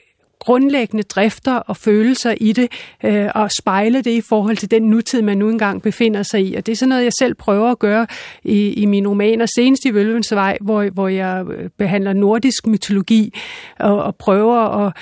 grundlæggende 0.47 1.03
drifter 1.03 1.55
og 1.55 1.77
følelser 1.77 2.33
i 2.41 2.53
det, 2.53 2.71
øh, 3.03 3.29
og 3.35 3.49
spejle 3.59 4.01
det 4.01 4.11
i 4.11 4.21
forhold 4.21 4.57
til 4.57 4.71
den 4.71 4.83
nutid, 4.83 5.21
man 5.21 5.37
nu 5.37 5.49
engang 5.49 5.81
befinder 5.81 6.23
sig 6.23 6.47
i. 6.47 6.55
Og 6.55 6.65
det 6.65 6.71
er 6.71 6.75
sådan 6.75 6.89
noget, 6.89 7.03
jeg 7.03 7.11
selv 7.19 7.33
prøver 7.33 7.71
at 7.71 7.79
gøre 7.79 8.07
i, 8.43 8.73
i 8.73 8.85
mine 8.85 9.09
romaner, 9.09 9.45
senest 9.55 9.85
i 9.85 9.93
Vølvens 9.93 10.31
Vej, 10.31 10.57
hvor, 10.61 10.89
hvor 10.89 11.07
jeg 11.07 11.45
øh, 11.49 11.69
behandler 11.77 12.13
nordisk 12.13 12.67
mytologi 12.67 13.33
og, 13.79 14.03
og 14.03 14.15
prøver 14.15 14.85
at 14.85 14.93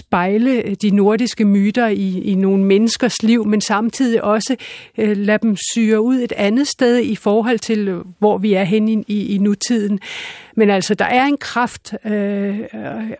spejle 0.00 0.74
de 0.74 0.90
nordiske 0.90 1.44
myter 1.44 1.86
i, 1.86 2.20
i 2.20 2.34
nogle 2.34 2.64
menneskers 2.64 3.22
liv, 3.22 3.46
men 3.46 3.60
samtidig 3.60 4.24
også 4.24 4.56
øh, 4.98 5.16
lade 5.16 5.38
dem 5.42 5.56
syre 5.72 6.00
ud 6.00 6.16
et 6.16 6.32
andet 6.32 6.68
sted 6.68 6.98
i 6.98 7.16
forhold 7.16 7.58
til, 7.58 7.88
øh, 7.88 8.00
hvor 8.18 8.38
vi 8.38 8.54
er 8.54 8.64
hen 8.64 8.88
i, 8.88 9.04
i, 9.08 9.34
i 9.34 9.38
nutiden. 9.38 10.00
Men 10.56 10.70
altså, 10.70 10.94
der 10.94 11.04
er 11.04 11.24
en 11.24 11.36
kraft 11.36 11.94
øh, 12.04 12.60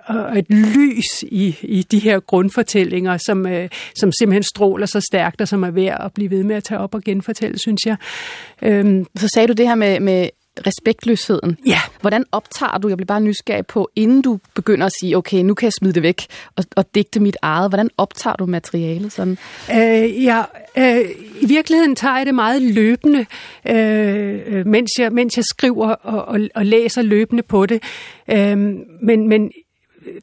og 0.07 0.39
et 0.39 0.51
lys 0.51 1.23
i, 1.23 1.57
i 1.63 1.83
de 1.83 1.99
her 1.99 2.21
grundfortællinger, 2.21 3.17
som, 3.17 3.47
øh, 3.47 3.69
som 3.97 4.13
simpelthen 4.13 4.43
stråler 4.43 4.87
så 4.87 5.01
stærkt, 5.01 5.41
og 5.41 5.49
som 5.49 5.63
er 5.63 5.71
værd 5.71 6.05
at 6.05 6.13
blive 6.13 6.31
ved 6.31 6.45
med 6.45 6.57
at 6.57 6.65
tage 6.65 6.81
op 6.81 6.95
og 6.95 7.03
genfortælle, 7.03 7.59
synes 7.59 7.81
jeg. 7.87 7.97
Øhm. 8.63 9.07
Så 9.17 9.29
sagde 9.35 9.49
du 9.49 9.53
det 9.53 9.69
her 9.69 9.75
med, 9.75 10.01
med 10.01 10.29
respektløsheden. 10.67 11.59
Ja. 11.67 11.79
Hvordan 12.01 12.25
optager 12.33 12.79
du, 12.79 12.89
jeg 12.89 12.97
bliver 12.97 13.07
bare 13.07 13.21
nysgerrig 13.21 13.67
på, 13.67 13.91
inden 13.97 14.23
du 14.23 14.39
begynder 14.55 14.87
at 14.87 14.93
sige, 15.01 15.17
okay, 15.17 15.43
nu 15.43 15.55
kan 15.55 15.65
jeg 15.67 15.73
smide 15.73 15.95
det 15.95 16.03
væk 16.03 16.27
og, 16.57 16.65
og 16.77 16.95
digte 16.95 17.21
mit 17.21 17.37
eget, 17.43 17.71
hvordan 17.71 17.91
optager 17.97 18.37
du 18.37 18.47
materialet 18.47 19.13
sådan? 19.13 19.39
Øh, 19.71 20.25
ja, 20.25 20.43
øh, 20.79 21.11
i 21.41 21.47
virkeligheden 21.47 21.97
tager 21.97 22.17
jeg 22.17 22.27
det 22.27 22.35
meget 22.35 22.63
løbende, 22.63 23.27
øh, 23.69 24.41
øh, 24.47 24.67
mens, 24.67 24.91
jeg, 24.99 25.13
mens 25.13 25.37
jeg 25.37 25.45
skriver 25.45 25.89
og, 25.89 26.25
og, 26.29 26.41
og 26.55 26.67
læser 26.67 27.03
løbende 27.03 27.43
på 27.43 27.67
det. 27.67 27.83
Øh, 28.31 28.59
men, 29.03 29.29
men 29.29 29.51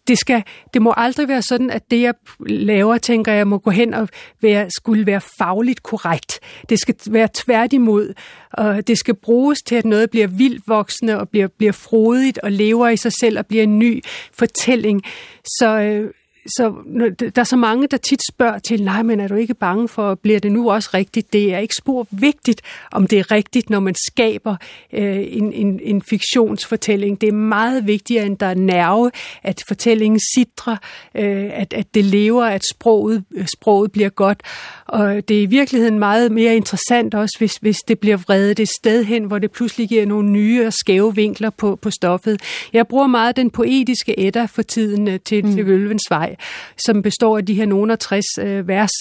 det, 0.08 0.18
skal, 0.18 0.44
det 0.74 0.82
må 0.82 0.94
aldrig 0.98 1.28
være 1.28 1.42
sådan, 1.42 1.70
at 1.70 1.92
det, 1.92 2.02
jeg 2.02 2.14
laver, 2.40 2.98
tænker 2.98 3.34
jeg, 3.34 3.48
må 3.48 3.58
gå 3.58 3.72
hen 3.72 3.94
og 3.94 4.10
være, 4.42 4.70
skulle 4.70 5.06
være 5.06 5.22
fagligt 5.38 5.84
korrekt. 5.84 6.40
Det 6.70 6.80
skal 6.80 6.96
være 7.08 7.28
tværtimod, 7.34 8.14
og 8.54 8.88
det 8.88 8.98
skal 8.98 9.16
bruges 9.16 9.62
til, 9.62 9.76
at 9.76 9.86
noget 9.86 10.10
bliver 10.10 10.28
vildt 10.28 10.68
voksende 10.68 11.20
og 11.20 11.30
bliver, 11.30 11.48
bliver 11.48 11.72
frodigt 11.72 12.38
og 12.38 12.52
lever 12.52 12.90
i 12.90 12.98
sig 12.98 13.12
selv 13.20 13.40
og 13.40 13.46
bliver 13.46 13.64
en 13.64 13.80
ny 13.80 14.04
fortælling. 14.34 15.02
Så, 15.46 15.80
øh, 15.80 16.12
så 16.48 16.74
der 17.20 17.42
er 17.42 17.44
så 17.44 17.56
mange, 17.56 17.88
der 17.88 17.98
tit 17.98 18.22
spørger 18.32 18.60
til, 18.60 18.84
nej, 18.84 19.04
men 19.04 19.20
er 19.20 19.28
du 19.28 19.36
ikke 19.36 19.54
bange 19.54 19.88
for, 19.88 20.16
bliver 20.16 20.40
det 20.40 20.52
nu 20.52 20.72
også 20.72 20.90
rigtigt? 20.94 21.34
Det 21.34 21.54
er 21.54 21.58
ikke 21.58 21.76
spor 21.76 22.08
vigtigt, 22.12 22.62
om 22.92 23.08
det 23.08 23.20
er 23.20 23.32
rigtigt, 23.32 23.70
når 23.70 23.80
man 23.80 23.96
skaber 23.96 24.56
øh, 24.94 25.18
en, 25.28 25.54
en, 25.54 25.80
en 25.84 26.02
fiktionsfortælling. 26.02 27.22
Det 27.22 27.30
er 27.30 27.34
meget 27.34 27.88
vigtigere, 27.88 28.26
end 28.26 28.38
der 28.38 28.46
er 28.46 28.54
nerve, 28.54 29.12
at 29.44 29.64
fortællingen 29.68 30.20
sidder, 30.36 30.78
øh, 31.16 31.50
at, 31.54 31.74
at 31.74 31.94
det 31.94 32.06
lever, 32.06 32.46
at 32.46 32.66
sproget, 32.72 33.24
sproget 33.46 33.92
bliver 33.92 34.10
godt. 34.10 34.42
Og 34.86 35.28
det 35.28 35.38
er 35.38 35.42
i 35.42 35.46
virkeligheden 35.46 36.00
meget 36.00 36.32
mere 36.32 36.56
interessant 36.56 37.14
også, 37.14 37.36
hvis, 37.38 37.56
hvis 37.56 37.78
det 37.78 38.00
bliver 38.00 38.18
vredet 38.18 38.60
et 38.60 38.70
sted 38.70 39.04
hen, 39.04 39.24
hvor 39.24 39.40
det 39.40 39.52
pludselig 39.52 39.90
giver 39.90 40.06
nogle 40.06 40.30
nye 40.30 40.66
og 40.68 40.74
skæve 40.74 41.16
vinkler 41.16 41.50
på, 41.50 41.76
på 41.76 41.92
stoffet. 41.92 42.42
Jeg 42.74 42.88
bruger 42.88 43.08
meget 43.08 43.36
den 43.36 43.50
poetiske 43.50 44.20
etter 44.20 44.48
for 44.48 44.62
tiden 44.62 45.08
øh, 45.08 45.20
til, 45.20 45.46
mm. 45.46 45.56
til 45.56 45.66
Vølvens 45.66 46.04
Vej, 46.10 46.31
som 46.78 47.02
består 47.02 47.38
af 47.38 47.46
de 47.46 47.54
her 47.54 47.66
nogen 47.66 47.92
60 48.00 48.26
øh, 48.40 48.68
vers, 48.68 48.92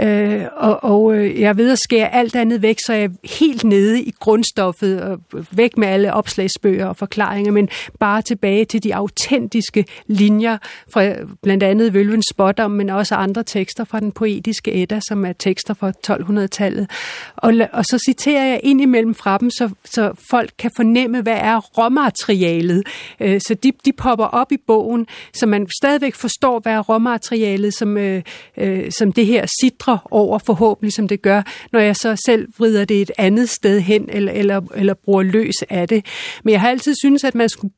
Øh, 0.00 0.44
og 0.56 0.84
og 0.84 1.14
øh, 1.14 1.40
jeg 1.40 1.48
er 1.48 1.52
ved 1.52 1.72
at 1.72 1.78
skære 1.78 2.14
alt 2.14 2.36
andet 2.36 2.62
væk, 2.62 2.78
så 2.86 2.92
jeg 2.92 3.04
er 3.04 3.28
helt 3.38 3.64
nede 3.64 4.02
i 4.02 4.12
grundstoffet, 4.20 5.02
og 5.02 5.20
væk 5.50 5.76
med 5.76 5.88
alle 5.88 6.14
opslagsbøger 6.14 6.86
og 6.86 6.96
forklaringer, 6.96 7.52
men 7.52 7.68
bare 8.00 8.22
tilbage 8.22 8.64
til 8.64 8.82
de 8.82 8.94
autentiske 8.94 9.84
linjer 10.06 10.58
fra 10.92 11.14
blandt 11.42 11.62
andet 11.62 11.94
Vølvens 11.94 12.26
Spottom, 12.30 12.70
men 12.70 12.90
også 12.90 13.14
andre 13.14 13.42
tekster 13.42 13.84
fra 13.84 14.00
den 14.00 14.12
poetiske 14.12 14.82
Edda, 14.82 15.00
som 15.08 15.24
er 15.24 15.32
tekster 15.32 15.74
fra 15.74 15.92
1200-tallet. 16.08 16.90
Og, 17.36 17.52
og 17.72 17.84
så 17.84 17.98
citerer 18.06 18.44
jeg 18.44 18.60
ind 18.62 18.80
imellem 18.80 19.14
fra 19.14 19.38
dem, 19.38 19.50
så, 19.50 19.70
så 19.84 20.12
folk 20.30 20.50
kan 20.58 20.70
fornemme, 20.76 21.20
hvad 21.20 21.38
er 21.40 21.58
råmaterialet. 21.58 22.86
Øh, 23.20 23.40
så 23.40 23.54
de, 23.54 23.72
de 23.84 23.92
popper 23.92 24.24
op 24.24 24.52
i 24.52 24.56
bogen, 24.66 25.06
så 25.34 25.46
man 25.46 25.68
stadigvæk 25.82 26.14
forstår, 26.14 26.58
hvad 26.58 26.72
er 26.72 26.80
råmaterialet, 26.80 27.74
som, 27.74 27.96
øh, 27.96 28.22
øh, 28.56 28.90
som 28.90 29.12
det 29.12 29.26
her 29.26 29.46
sit 29.60 29.74
bitre 29.82 29.98
over, 30.10 30.38
forhåbentlig 30.38 30.92
som 30.92 31.08
det 31.08 31.22
gør, 31.22 31.42
når 31.72 31.80
jeg 31.80 31.96
så 31.96 32.16
selv 32.26 32.48
vrider 32.58 32.84
det 32.84 33.02
et 33.02 33.10
andet 33.18 33.48
sted 33.48 33.80
hen, 33.80 34.08
eller, 34.08 34.32
eller, 34.32 34.60
eller 34.74 34.94
bruger 34.94 35.22
løs 35.22 35.54
af 35.70 35.88
det. 35.88 36.06
Men 36.44 36.52
jeg 36.52 36.60
har 36.60 36.68
altid 36.70 36.94
synes, 36.94 37.24
at 37.24 37.34
man 37.34 37.48
skulle 37.48 37.72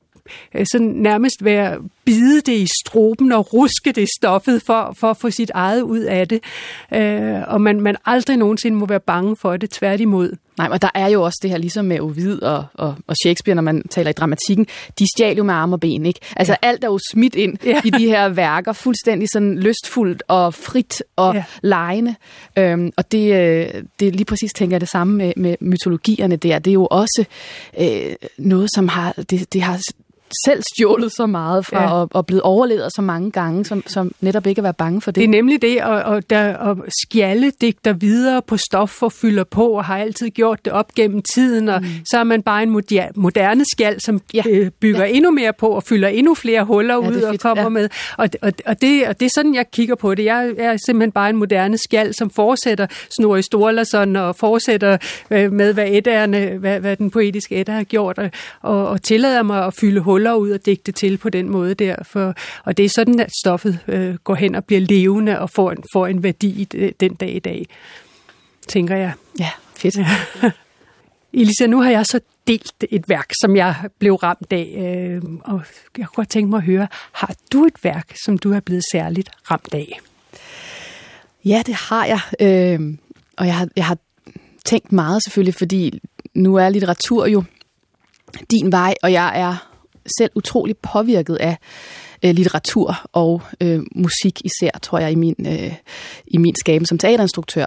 øh, 0.55 0.67
sådan 0.73 0.87
nærmest 0.87 1.45
være 1.45 1.79
bide 2.05 2.41
det 2.41 2.53
i 2.53 2.67
struben 2.85 3.33
og 3.33 3.55
ruske 3.55 3.93
det 3.93 4.09
stoffet 4.19 4.63
for, 4.63 4.95
for 4.99 5.11
at 5.11 5.17
få 5.17 5.31
sit 5.31 5.51
eget 5.55 5.83
ud 5.83 6.01
af 6.01 6.29
det. 6.29 6.41
Øh, 6.95 7.43
og 7.47 7.61
man, 7.61 7.81
man 7.81 7.97
aldrig 8.07 8.37
nogensinde 8.37 8.77
må 8.77 8.87
være 8.87 9.01
bange 9.01 9.37
for 9.37 9.57
det, 9.57 9.71
tværtimod. 9.71 10.37
Nej, 10.59 10.69
og 10.71 10.83
der 10.83 10.91
er 10.95 11.09
jo 11.09 11.23
også 11.23 11.39
det 11.43 11.51
her, 11.51 11.59
ligesom 11.59 11.85
med 11.85 12.01
Ovid 12.01 12.43
og, 12.43 12.65
og, 12.75 12.95
og 13.07 13.17
Shakespeare, 13.25 13.55
når 13.55 13.63
man 13.63 13.83
taler 13.91 14.11
i 14.11 14.13
dramatikken, 14.13 14.67
de 14.99 15.07
stjal 15.17 15.37
jo 15.37 15.45
med 15.45 15.55
arme 15.55 15.77
og 15.77 15.81
ben, 15.81 16.07
ikke? 16.07 16.21
Altså 16.37 16.57
ja. 16.63 16.69
alt 16.69 16.85
er 16.85 16.89
jo 16.89 16.99
smidt 17.13 17.35
ind 17.35 17.59
ja. 17.65 17.81
i 17.85 17.91
de 17.91 18.07
her 18.07 18.29
værker, 18.29 18.73
fuldstændig 18.73 19.29
sådan 19.29 19.59
lystfuldt 19.59 20.23
og 20.29 20.55
frit 20.55 21.03
og 21.17 21.35
ja. 21.35 21.45
lejende. 21.63 22.15
Øhm, 22.59 22.93
og 22.97 23.13
det, 23.13 23.33
øh, 23.33 23.83
det 24.01 24.09
er 24.09 24.13
lige 24.13 24.25
præcis, 24.25 24.53
tænker 24.53 24.75
jeg, 24.75 24.81
det 24.81 24.89
samme 24.89 25.17
med, 25.17 25.33
med 25.37 25.57
mytologierne 25.61 26.37
der. 26.37 26.59
Det 26.59 26.71
er 26.71 26.75
jo 26.75 26.87
også 26.91 27.25
øh, 27.81 28.15
noget, 28.39 28.71
som 28.75 28.89
har, 28.89 29.13
det, 29.31 29.53
det 29.53 29.63
har 29.63 29.81
selv 30.47 30.63
stjålet 30.75 31.13
så 31.13 31.27
meget 31.27 31.67
fra 31.67 31.83
ja. 31.83 31.93
og, 31.93 32.09
og 32.13 32.27
blevet 32.27 32.43
overlevet 32.43 32.93
så 32.97 33.03
mange 33.03 33.31
gange, 33.31 33.65
som, 33.65 33.83
som 33.87 34.13
netop 34.21 34.47
ikke 34.47 34.59
at 34.59 34.63
være 34.63 34.75
bange 34.75 35.01
for 35.01 35.11
det. 35.11 35.21
Det 35.21 35.25
er 35.25 35.29
nemlig 35.29 35.63
det, 35.63 35.83
og, 35.83 36.03
og, 36.03 36.31
der, 36.31 36.57
og 36.57 36.85
skjalle 37.03 37.53
digter 37.61 37.93
videre 37.93 38.43
på 38.43 38.57
stof 38.57 39.03
og 39.03 39.13
fylder 39.13 39.45
på, 39.45 39.69
og 39.69 39.85
har 39.85 39.99
altid 39.99 40.31
gjort 40.31 40.65
det 40.65 40.73
op 40.73 40.95
gennem 40.95 41.23
tiden, 41.35 41.69
og 41.69 41.81
mm. 41.81 41.89
så 42.11 42.19
er 42.19 42.25
man 42.25 42.43
bare 42.43 42.63
en 42.63 42.71
moderne 43.17 43.65
skjald, 43.73 44.01
som 44.01 44.21
ja. 44.35 44.43
Øh, 44.51 44.71
bygger 44.81 45.05
ja. 45.05 45.13
endnu 45.13 45.31
mere 45.31 45.53
på 45.53 45.69
og 45.69 45.83
fylder 45.83 46.09
endnu 46.09 46.35
flere 46.35 46.65
huller 46.65 46.95
ja, 46.95 47.11
ud 47.11 47.23
og 47.23 47.39
kommer 47.39 47.63
ja. 47.63 47.69
med. 47.69 47.89
Og, 48.19 48.29
og, 48.43 48.53
og, 48.67 48.81
det, 48.81 49.09
og 49.09 49.21
det 49.21 49.27
er 49.27 49.31
sådan, 49.35 49.55
jeg 49.55 49.71
kigger 49.71 49.95
på 49.95 50.15
det. 50.15 50.25
Jeg 50.25 50.51
er 50.59 50.77
simpelthen 50.87 51.13
bare 51.13 51.31
en 51.31 51.37
moderne 51.37 51.79
skjald, 51.79 52.13
som 52.13 52.31
fortsætter 52.31 52.87
Snorri 53.19 53.43
Sturlason 53.43 54.17
og 54.17 54.37
fortsætter 54.37 54.99
øh, 55.31 55.53
med, 55.53 55.73
hvad, 55.73 55.87
edderne, 55.89 56.59
hvad, 56.59 56.81
hvad 56.81 56.97
den 56.97 57.11
poetiske 57.11 57.61
edda 57.61 57.73
har 57.73 57.85
gjort, 57.85 58.19
og, 58.19 58.89
og 58.89 59.03
tillader 59.03 59.43
mig 59.43 59.67
at 59.67 59.75
fylde 59.75 60.01
huller 60.01 60.14
ud 60.17 60.51
og 60.51 60.67
digte 60.67 60.93
til 60.93 61.19
på 61.19 61.29
den 61.29 61.49
måde 61.49 61.75
der. 61.75 61.97
For, 62.03 62.35
og 62.65 62.77
det 62.77 62.85
er 62.85 62.89
sådan, 62.89 63.21
at 63.21 63.31
stoffet 63.45 63.79
øh, 63.89 64.15
går 64.15 64.35
hen 64.35 64.55
og 64.55 64.65
bliver 64.65 64.81
levende 64.81 65.41
og 65.41 65.51
får 65.51 65.71
en, 65.71 65.85
får 65.93 66.07
en 66.07 66.23
værdi 66.23 66.65
den 67.01 67.15
dag 67.15 67.35
i 67.35 67.39
dag, 67.39 67.67
tænker 68.69 68.97
jeg. 68.97 69.13
Ja, 69.39 69.51
fedt. 69.77 69.97
Elisa, 71.33 71.67
nu 71.67 71.81
har 71.81 71.91
jeg 71.91 72.07
så 72.07 72.21
delt 72.47 72.85
et 72.91 73.09
værk, 73.09 73.33
som 73.41 73.57
jeg 73.57 73.75
blev 73.99 74.15
ramt 74.15 74.53
af, 74.53 74.75
øh, 74.77 75.23
og 75.45 75.63
jeg 75.99 76.07
kunne 76.07 76.15
godt 76.15 76.29
tænke 76.29 76.51
mig 76.51 76.57
at 76.57 76.65
høre, 76.65 76.89
har 77.13 77.35
du 77.53 77.65
et 77.65 77.85
værk, 77.85 78.17
som 78.25 78.39
du 78.39 78.53
er 78.53 78.61
blevet 78.61 78.85
særligt 78.93 79.31
ramt 79.51 79.75
af? 79.75 80.01
Ja, 81.45 81.63
det 81.67 81.75
har 81.75 82.07
jeg, 82.07 82.21
øh, 82.41 82.97
og 83.37 83.47
jeg 83.47 83.57
har, 83.57 83.69
jeg 83.77 83.87
har 83.87 83.99
tænkt 84.65 84.93
meget 84.93 85.23
selvfølgelig, 85.25 85.55
fordi 85.55 86.01
nu 86.35 86.57
er 86.57 86.69
litteratur 86.69 87.27
jo 87.27 87.45
din 88.51 88.73
vej, 88.73 88.95
og 89.03 89.13
jeg 89.13 89.41
er 89.41 89.74
selv 90.19 90.31
utrolig 90.35 90.77
påvirket 90.77 91.37
af 91.37 91.59
øh, 92.25 92.35
litteratur 92.35 93.07
og 93.13 93.43
øh, 93.61 93.81
musik 93.95 94.41
især, 94.45 94.71
tror 94.83 94.99
jeg, 94.99 95.13
i 95.13 95.15
min, 95.15 95.35
øh, 95.47 95.75
i 96.27 96.39
min 96.39 96.55
skaben 96.57 96.87
som 96.87 96.99
teaterinstruktør. 96.99 97.67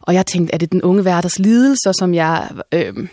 Og 0.00 0.14
jeg 0.14 0.26
tænkte, 0.26 0.54
er 0.54 0.58
det 0.58 0.72
den 0.72 0.82
unge 0.82 1.04
værters 1.04 1.38
lidelse, 1.38 1.92
som 1.92 2.14
jeg... 2.14 2.48
Øh, 2.72 3.08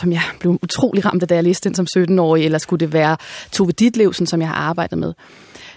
som 0.00 0.12
jeg 0.12 0.22
blev 0.40 0.58
utrolig 0.62 1.04
ramt 1.04 1.22
af, 1.22 1.28
da 1.28 1.34
jeg 1.34 1.44
læste 1.44 1.68
den 1.68 1.74
som 1.74 1.86
17-årig, 1.98 2.44
eller 2.44 2.58
skulle 2.58 2.80
det 2.80 2.92
være 2.92 3.16
Tove 3.52 3.72
Ditlevsen, 3.72 4.26
som 4.26 4.40
jeg 4.40 4.48
har 4.48 4.54
arbejdet 4.54 4.98
med. 4.98 5.12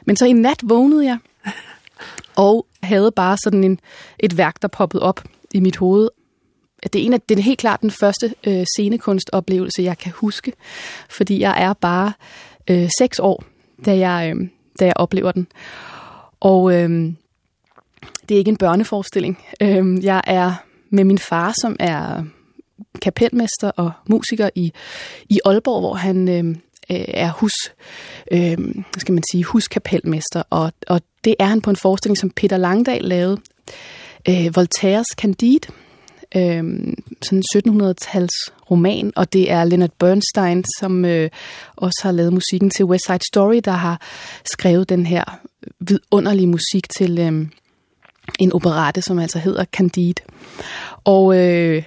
Men 0.06 0.16
så 0.16 0.26
i 0.26 0.34
nat 0.34 0.60
vågnede 0.64 1.06
jeg, 1.06 1.18
og 2.36 2.66
havde 2.84 3.12
bare 3.12 3.38
sådan 3.38 3.64
en, 3.64 3.80
et 4.20 4.38
værk, 4.38 4.62
der 4.62 4.68
poppede 4.68 5.04
op 5.04 5.24
i 5.54 5.60
mit 5.60 5.78
hoved. 5.78 6.10
Det 6.84 7.02
er, 7.02 7.06
en 7.06 7.14
af, 7.14 7.22
det 7.22 7.40
er 7.40 7.44
helt 7.44 7.60
klart 7.60 7.82
den 7.82 7.92
første 7.92 8.34
øh, 8.48 8.66
scenekunstoplevelse, 8.76 9.84
jeg 9.84 9.98
kan 9.98 10.12
huske, 10.16 10.54
fordi 11.10 11.40
jeg 11.40 11.64
er 11.64 11.74
bare 11.74 12.14
øh, 12.70 12.90
seks 13.00 13.20
år, 13.20 13.44
da 13.86 13.98
jeg, 13.98 14.34
øh, 14.36 14.48
da 14.80 14.86
jeg 14.86 14.94
oplever 14.96 15.32
den. 15.32 15.48
Og 16.40 16.74
øh, 16.74 16.90
det 18.30 18.36
er 18.36 18.40
ikke 18.40 18.50
en 18.50 18.58
børneforestilling. 18.58 19.40
Øh, 19.62 20.04
jeg 20.04 20.22
er 20.28 20.54
med 20.90 21.04
min 21.04 21.18
far, 21.18 21.54
som 21.62 21.76
er 21.80 22.24
kapelmester 23.02 23.72
og 23.76 23.92
musiker 24.10 24.50
i, 24.56 24.72
i 25.30 25.40
Aalborg, 25.46 25.80
hvor 25.80 25.94
han 25.94 26.30
øh, 26.30 26.56
øh 26.92 27.06
er 27.08 27.32
hus, 27.32 27.54
øh, 28.32 28.58
skal 28.98 29.14
man 29.14 29.24
sige, 29.32 29.44
huskapelmester, 29.44 30.44
og, 30.50 30.72
og 30.88 31.02
det 31.24 31.36
er 31.40 31.46
han 31.46 31.62
på 31.62 31.70
en 31.70 31.76
forestilling, 31.76 32.18
som 32.18 32.30
Peter 32.30 32.58
Langdal 32.58 33.04
lavede, 33.04 33.38
øh, 34.30 34.56
Voltaires 34.56 35.08
Candide, 35.18 35.68
øh, 36.36 36.64
sådan 37.22 37.44
1700-tals 37.56 38.52
roman, 38.72 39.12
og 39.16 39.34
det 39.34 39.52
er 39.52 39.64
Leonard 39.64 39.92
Bernstein, 40.00 40.64
som 40.80 41.06
øh, 41.06 41.30
også 41.76 42.00
har 42.04 42.12
lavet 42.12 42.34
musikken 42.34 42.70
til 42.70 42.86
West 42.86 43.06
Side 43.06 43.26
Story, 43.28 43.62
der 43.66 43.72
har 43.72 44.02
skrevet 44.54 44.90
den 44.90 45.06
her 45.06 45.24
vidunderlige 45.80 46.48
musik 46.48 46.90
til 46.98 47.20
øh, 47.20 47.48
en 48.40 48.54
operette, 48.54 49.02
som 49.02 49.20
altså 49.20 49.40
hedder 49.40 49.66
Candide. 49.66 50.24
Og 51.04 51.38
øh, 51.38 51.84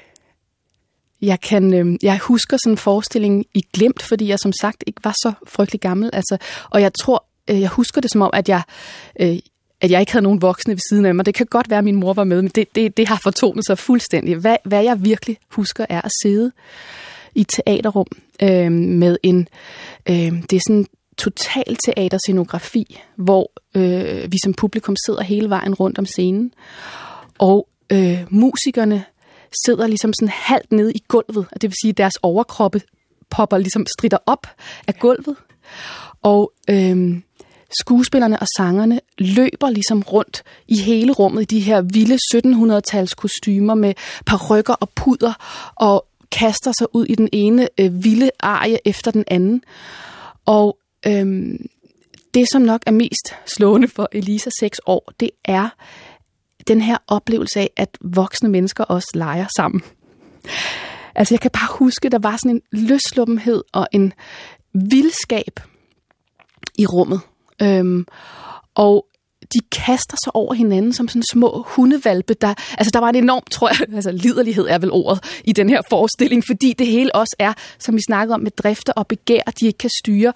jeg, 1.23 1.41
kan, 1.41 1.75
øh, 1.75 1.99
jeg 2.03 2.19
husker 2.19 2.57
sådan 2.57 2.73
en 2.73 2.79
forestilling 2.79 3.45
i 3.55 3.63
glemt, 3.73 4.03
fordi 4.03 4.29
jeg 4.29 4.39
som 4.39 4.53
sagt 4.61 4.85
ikke 4.87 5.05
var 5.05 5.15
så 5.23 5.33
frygtelig 5.47 5.81
gammel. 5.81 6.11
Altså, 6.13 6.37
og 6.71 6.81
jeg 6.83 6.93
tror, 6.95 7.25
øh, 7.51 7.61
jeg 7.61 7.69
husker 7.69 8.01
det 8.01 8.11
som 8.11 8.23
om, 8.23 8.31
at 8.33 8.49
jeg, 8.49 8.63
øh, 9.21 9.39
at 9.83 9.90
jeg 9.90 10.01
ikke 10.01 10.12
havde 10.12 10.23
nogen 10.23 10.42
voksne 10.42 10.73
ved 10.73 10.81
siden 10.90 11.07
af 11.07 11.14
mig. 11.14 11.27
Det 11.27 11.35
kan 11.35 11.47
godt 11.47 11.71
være, 11.71 11.79
at 11.79 11.85
min 11.85 11.97
mor 11.97 12.12
var 12.12 12.25
med, 12.25 12.42
men 12.42 12.51
det, 12.55 12.75
det, 12.75 12.97
det 12.97 13.09
har 13.09 13.21
fortonet 13.23 13.66
sig 13.66 13.79
fuldstændig. 13.79 14.37
Hvad, 14.37 14.57
hvad 14.64 14.83
jeg 14.83 15.05
virkelig 15.05 15.38
husker, 15.49 15.87
er 15.88 16.01
at 16.01 16.11
sidde 16.23 16.53
i 17.35 17.40
et 17.40 17.49
teaterrum 17.49 18.07
øh, 18.42 18.73
med 18.73 19.16
en... 19.23 19.49
Øh, 20.09 20.33
det 20.51 20.53
er 20.53 20.61
sådan 20.66 20.87
total 21.18 21.77
teaterscenografi, 21.87 23.01
hvor 23.16 23.53
øh, 23.75 24.33
vi 24.33 24.38
som 24.45 24.55
publikum 24.55 24.97
sidder 25.07 25.23
hele 25.23 25.49
vejen 25.49 25.75
rundt 25.75 25.99
om 25.99 26.07
scenen. 26.07 26.55
Og 27.38 27.68
øh, 27.92 28.18
musikerne 28.31 29.05
sidder 29.66 29.87
ligesom 29.87 30.12
sådan 30.12 30.33
halvt 30.35 30.73
nede 30.73 30.92
i 30.92 31.03
gulvet, 31.09 31.47
og 31.53 31.62
det 31.62 31.71
vil 31.71 31.77
sige, 31.83 31.90
at 31.90 31.99
deres 31.99 32.14
overkroppe 32.23 32.81
popper 33.31 33.59
ligesom 33.59 33.87
strider 33.99 34.18
op 34.27 34.47
af 34.87 34.95
gulvet. 34.99 35.37
Og 36.23 36.53
øh, 36.71 37.21
skuespillerne 37.81 38.39
og 38.39 38.47
sangerne 38.57 39.01
løber 39.19 39.71
ligesom 39.71 40.03
rundt 40.03 40.43
i 40.69 40.77
hele 40.77 41.13
rummet 41.13 41.43
i 41.43 41.45
de 41.45 41.61
her 41.61 41.81
vilde 41.81 42.19
1700-tals 42.35 43.15
kostymer 43.15 43.75
med 43.75 43.95
parrykker 44.27 44.75
og 44.75 44.91
puder 44.91 45.33
og 45.75 46.07
kaster 46.33 46.73
sig 46.79 46.95
ud 46.95 47.07
i 47.07 47.15
den 47.15 47.29
ene 47.33 47.69
øh, 47.81 48.05
vilde 48.05 48.31
arie 48.41 48.79
efter 48.85 49.11
den 49.11 49.25
anden. 49.27 49.65
Og 50.47 50.79
øhm, 51.07 51.67
det, 52.35 52.49
som 52.53 52.63
nok 52.63 52.83
er 52.87 52.91
mest 52.91 53.35
slående 53.47 53.89
for 53.89 54.09
Elisa 54.13 54.51
6 54.61 54.81
år, 54.87 55.13
det 55.21 55.31
er 55.45 55.69
den 56.69 56.81
her 56.81 56.97
oplevelse 57.07 57.61
af, 57.61 57.71
at 57.77 57.99
voksne 58.01 58.49
mennesker 58.49 58.85
også 58.85 59.09
leger 59.15 59.47
sammen. 59.57 59.83
Altså 61.15 61.35
jeg 61.35 61.41
kan 61.41 61.51
bare 61.51 61.77
huske, 61.79 62.09
der 62.09 62.19
var 62.19 62.37
sådan 62.37 62.51
en 62.51 62.63
løsluppenhed 62.71 63.63
og 63.73 63.89
en 63.93 64.13
vildskab 64.73 65.61
i 66.79 66.87
rummet. 66.87 67.21
Øhm, 67.62 68.07
og 68.75 69.07
de 69.55 69.61
kaster 69.73 70.17
sig 70.25 70.37
over 70.37 70.55
hinanden 70.55 70.93
som 70.93 71.09
sådan 71.09 71.23
små 71.33 71.65
hundevalpe. 71.69 72.35
Der, 72.35 72.55
altså 72.79 72.91
der 72.95 72.99
var 72.99 73.09
en 73.09 73.15
enorm, 73.15 73.43
tror 73.51 73.69
jeg, 73.69 73.88
altså 73.97 74.12
liderlighed 74.12 74.67
er 74.69 74.79
vel 74.79 74.91
ordet 74.93 75.41
i 75.45 75.53
den 75.53 75.69
her 75.69 75.83
forestilling, 75.91 76.45
fordi 76.47 76.73
det 76.73 76.87
hele 76.87 77.15
også 77.15 77.37
er, 77.38 77.53
som 77.79 77.97
vi 77.97 78.01
snakkede 78.07 78.35
om, 78.35 78.41
med 78.41 78.51
drifter 78.51 78.93
og 78.93 79.07
begær, 79.07 79.43
de 79.61 79.67
ikke 79.67 79.79
kan 79.79 79.91
styre. 80.03 80.33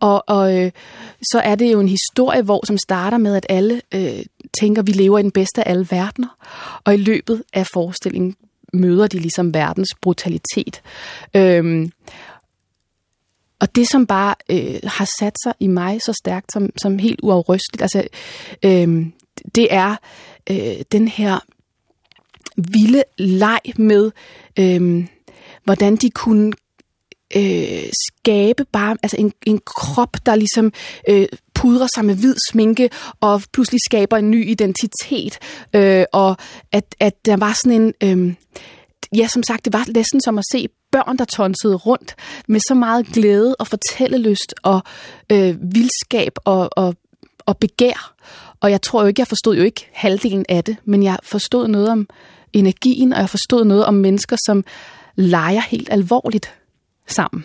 Og, 0.00 0.24
og 0.28 0.58
øh, 0.58 0.70
så 1.22 1.40
er 1.44 1.54
det 1.54 1.72
jo 1.72 1.80
en 1.80 1.88
historie, 1.88 2.42
hvor 2.42 2.66
som 2.66 2.78
starter 2.78 3.18
med, 3.18 3.36
at 3.36 3.46
alle 3.48 3.80
øh, 3.94 4.24
tænker, 4.60 4.82
vi 4.82 4.92
lever 4.92 5.18
i 5.18 5.22
den 5.22 5.30
bedste 5.30 5.68
af 5.68 5.70
alle 5.70 5.86
verdener. 5.90 6.28
Og 6.84 6.94
i 6.94 6.96
løbet 6.96 7.42
af 7.52 7.66
forestillingen 7.66 8.36
møder 8.72 9.06
de 9.06 9.18
ligesom 9.18 9.54
verdens 9.54 9.88
brutalitet. 10.02 10.82
Øhm, 11.36 11.92
og 13.60 13.76
det, 13.76 13.88
som 13.88 14.06
bare 14.06 14.34
øh, 14.50 14.80
har 14.84 15.08
sat 15.20 15.36
sig 15.42 15.52
i 15.60 15.66
mig 15.66 16.00
så 16.02 16.12
stærkt, 16.12 16.52
som, 16.52 16.70
som 16.76 16.98
helt 16.98 17.20
uafrysteligt, 17.22 17.82
altså, 17.82 18.04
øh, 18.62 19.06
det 19.54 19.68
er 19.70 19.96
øh, 20.50 20.76
den 20.92 21.08
her 21.08 21.38
vilde 22.56 23.04
leg 23.18 23.60
med, 23.76 24.10
øh, 24.58 25.06
hvordan 25.64 25.96
de 25.96 26.10
kunne 26.10 26.52
øh, 27.36 27.88
skabe 27.92 28.64
bare 28.72 28.96
altså 29.02 29.16
en, 29.16 29.32
en 29.46 29.60
krop, 29.66 30.16
der 30.26 30.34
ligesom 30.34 30.72
øh, 31.08 31.26
pudrer 31.54 31.88
sig 31.94 32.04
med 32.04 32.14
hvid 32.14 32.34
sminke 32.50 32.90
og 33.20 33.42
pludselig 33.52 33.80
skaber 33.84 34.16
en 34.16 34.30
ny 34.30 34.50
identitet. 34.50 35.38
Øh, 35.74 36.04
og 36.12 36.36
at, 36.72 36.94
at 37.00 37.26
der 37.26 37.36
var 37.36 37.52
sådan 37.62 37.94
en... 38.02 38.28
Øh, 38.28 38.34
ja, 39.16 39.28
som 39.28 39.42
sagt, 39.42 39.64
det 39.64 39.72
var 39.72 39.84
næsten 39.94 40.20
som 40.20 40.38
at 40.38 40.44
se 40.52 40.68
børn, 40.92 41.16
der 41.16 41.24
tonsede 41.24 41.76
rundt 41.76 42.14
med 42.48 42.60
så 42.68 42.74
meget 42.74 43.06
glæde 43.06 43.56
og 43.58 43.66
fortællelyst 43.66 44.54
og 44.62 44.82
øh, 45.32 45.56
vildskab 45.74 46.32
og, 46.44 46.68
og, 46.72 46.94
og 47.46 47.58
begær. 47.58 48.14
Og 48.60 48.70
jeg 48.70 48.82
tror 48.82 49.00
jo 49.02 49.06
ikke, 49.06 49.20
jeg 49.20 49.26
forstod 49.26 49.56
jo 49.56 49.62
ikke 49.62 49.88
halvdelen 49.92 50.44
af 50.48 50.64
det, 50.64 50.76
men 50.84 51.02
jeg 51.02 51.18
forstod 51.22 51.68
noget 51.68 51.88
om 51.88 52.08
energien, 52.52 53.12
og 53.12 53.20
jeg 53.20 53.30
forstod 53.30 53.64
noget 53.64 53.84
om 53.84 53.94
mennesker, 53.94 54.36
som 54.46 54.64
leger 55.16 55.60
helt 55.60 55.88
alvorligt 55.92 56.54
sammen. 57.06 57.44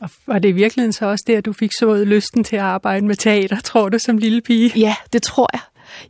Og 0.00 0.10
var 0.26 0.38
det 0.38 0.48
i 0.48 0.52
virkeligheden 0.52 0.92
så 0.92 1.06
også 1.06 1.24
der, 1.26 1.40
du 1.40 1.52
fik 1.52 1.70
sået 1.78 2.06
lysten 2.06 2.44
til 2.44 2.56
at 2.56 2.62
arbejde 2.62 3.06
med 3.06 3.16
teater, 3.16 3.60
tror 3.60 3.88
du, 3.88 3.98
som 3.98 4.18
lille 4.18 4.40
pige? 4.40 4.72
Ja, 4.76 4.96
det 5.12 5.22
tror 5.22 5.48
jeg. 5.52 5.60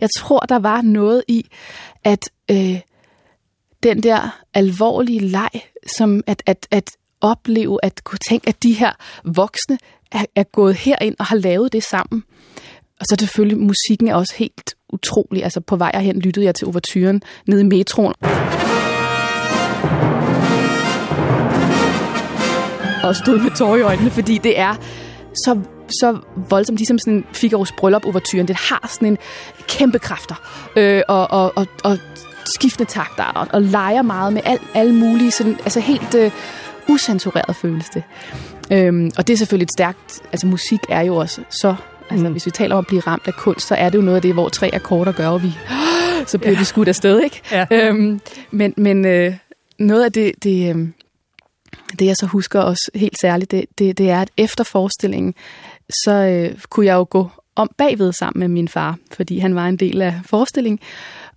Jeg 0.01 0.09
tror, 0.17 0.39
der 0.39 0.59
var 0.59 0.83
noget 0.83 1.25
i, 1.29 1.47
at 2.05 2.23
øh, 2.51 2.81
den 3.83 4.03
der 4.03 4.41
alvorlige 4.55 5.21
leg, 5.21 5.51
som 5.97 6.23
at, 6.27 6.43
at, 6.47 6.67
at 6.71 6.91
opleve, 7.21 7.79
at 7.83 8.05
kunne 8.05 8.19
tænke, 8.29 8.49
at 8.49 8.63
de 8.63 8.73
her 8.73 8.93
voksne 9.25 9.79
er, 10.13 10.25
er 10.37 10.43
gået 10.43 10.75
herind 10.75 11.17
og 11.19 11.25
har 11.25 11.37
lavet 11.37 11.73
det 11.73 11.83
sammen. 11.83 12.25
Og 13.01 13.07
så 13.07 13.17
selvfølgelig, 13.19 13.59
musikken 13.59 14.09
er 14.09 14.15
også 14.15 14.35
helt 14.37 14.75
utrolig. 14.93 15.45
Altså 15.45 15.61
på 15.61 15.77
vej 15.77 15.91
herhen 15.95 16.21
lyttede 16.21 16.47
jeg 16.47 16.55
til 16.55 16.67
overturen 16.67 17.23
nede 17.47 17.61
i 17.61 17.65
metroen. 17.65 18.15
Og 23.05 23.17
stod 23.17 23.43
med 23.43 23.57
tårer 23.57 23.77
i 23.77 23.81
øjnene, 23.81 24.11
fordi 24.11 24.39
det 24.39 24.59
er 24.59 24.75
så, 25.45 25.61
så 25.89 26.19
voldsomt, 26.51 26.79
ligesom 26.79 26.99
sådan 26.99 27.25
Figaro's 27.33 27.75
bryllup 27.79 28.05
overturen. 28.05 28.49
Det 28.49 28.57
har 28.57 28.89
sådan 28.93 29.09
en 29.09 29.19
kæmpe 29.69 29.99
kræfter. 29.99 30.35
Øh, 30.77 31.03
og, 31.09 31.31
og, 31.31 31.53
og, 31.57 31.67
og 31.85 31.99
skiftende 32.45 32.91
takter 32.91 33.25
og, 33.25 33.47
og 33.53 33.63
leger 33.63 34.03
meget 34.03 34.33
med 34.33 34.43
al, 34.45 34.59
alle 34.75 34.95
mulige, 34.95 35.31
sådan, 35.31 35.55
altså 35.55 35.81
helt 35.81 36.15
øh, 36.15 36.31
usensureret 36.89 37.57
føles 37.57 37.89
det. 37.89 38.03
Øhm, 38.73 39.11
og 39.19 39.27
det 39.27 39.33
er 39.33 39.37
selvfølgelig 39.37 39.65
et 39.65 39.73
stærkt, 39.73 40.23
altså 40.33 40.47
musik 40.47 40.81
er 40.89 41.01
jo 41.01 41.17
også 41.17 41.41
så, 41.51 41.75
altså 42.11 42.27
mm. 42.27 42.33
hvis 42.33 42.47
vi 42.47 42.51
taler 42.51 42.75
om 42.75 42.79
at 42.79 42.87
blive 42.87 43.01
ramt 43.01 43.27
af 43.27 43.35
kunst, 43.35 43.67
så 43.67 43.75
er 43.75 43.89
det 43.89 43.99
jo 43.99 44.03
noget 44.03 44.17
af 44.17 44.23
det, 44.23 44.33
hvor 44.33 44.49
tre 44.49 44.71
akkorder 44.73 45.13
gør, 45.13 45.29
og 45.29 45.43
vi, 45.43 45.53
så 46.27 46.39
bliver 46.39 46.53
ja. 46.53 46.59
vi 46.59 46.65
skudt 46.65 46.89
afsted, 46.89 47.21
ikke? 47.21 47.41
Ja. 47.53 47.67
Øhm, 47.71 48.21
men 48.51 48.75
men 48.77 49.05
øh, 49.05 49.35
noget 49.79 50.05
af 50.05 50.13
det, 50.13 50.33
det, 50.43 50.77
øh, 50.77 50.89
det, 51.99 52.07
jeg 52.07 52.17
så 52.17 52.27
husker 52.27 52.61
også 52.61 52.91
helt 52.95 53.21
særligt, 53.21 53.51
det, 53.51 53.65
det, 53.79 53.99
det 53.99 54.11
er, 54.11 54.21
at 54.21 54.31
efter 54.37 54.65
forestillingen, 54.65 55.35
så 56.05 56.13
øh, 56.13 56.59
kunne 56.71 56.87
jeg 56.87 56.95
jo 56.95 57.07
gå 57.11 57.31
om 57.57 57.71
bagved 57.79 58.13
sammen 58.13 58.41
med 58.41 58.49
min 58.49 58.69
far, 58.69 58.97
fordi 59.13 59.39
han 59.39 59.55
var 59.55 59.67
en 59.67 59.77
del 59.77 60.03
af 60.03 60.15
forestillingen 60.25 60.79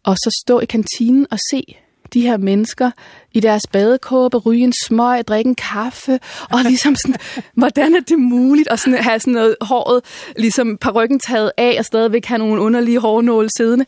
og 0.05 0.17
så 0.17 0.41
stå 0.45 0.59
i 0.59 0.65
kantinen 0.65 1.27
og 1.31 1.39
se 1.51 1.75
de 2.13 2.21
her 2.21 2.37
mennesker 2.37 2.91
i 3.31 3.39
deres 3.39 3.67
badekåbe, 3.67 4.37
ryge 4.37 4.63
en 4.63 4.73
smøg, 4.85 5.27
drikke 5.27 5.47
en 5.47 5.55
kaffe, 5.55 6.19
og 6.51 6.59
ligesom 6.67 6.95
sådan, 6.95 7.15
hvordan 7.53 7.95
er 7.95 7.99
det 7.99 8.19
muligt 8.19 8.67
at 8.67 8.79
sådan 8.79 9.03
have 9.03 9.19
sådan 9.19 9.33
noget 9.33 9.55
håret, 9.61 10.01
ligesom 10.37 10.77
ryggen 10.95 11.19
taget 11.19 11.51
af, 11.57 11.75
og 11.79 11.85
stadigvæk 11.85 12.25
have 12.25 12.37
nogle 12.37 12.61
underlige 12.61 12.99
hårnåle 12.99 13.49
siddende. 13.57 13.85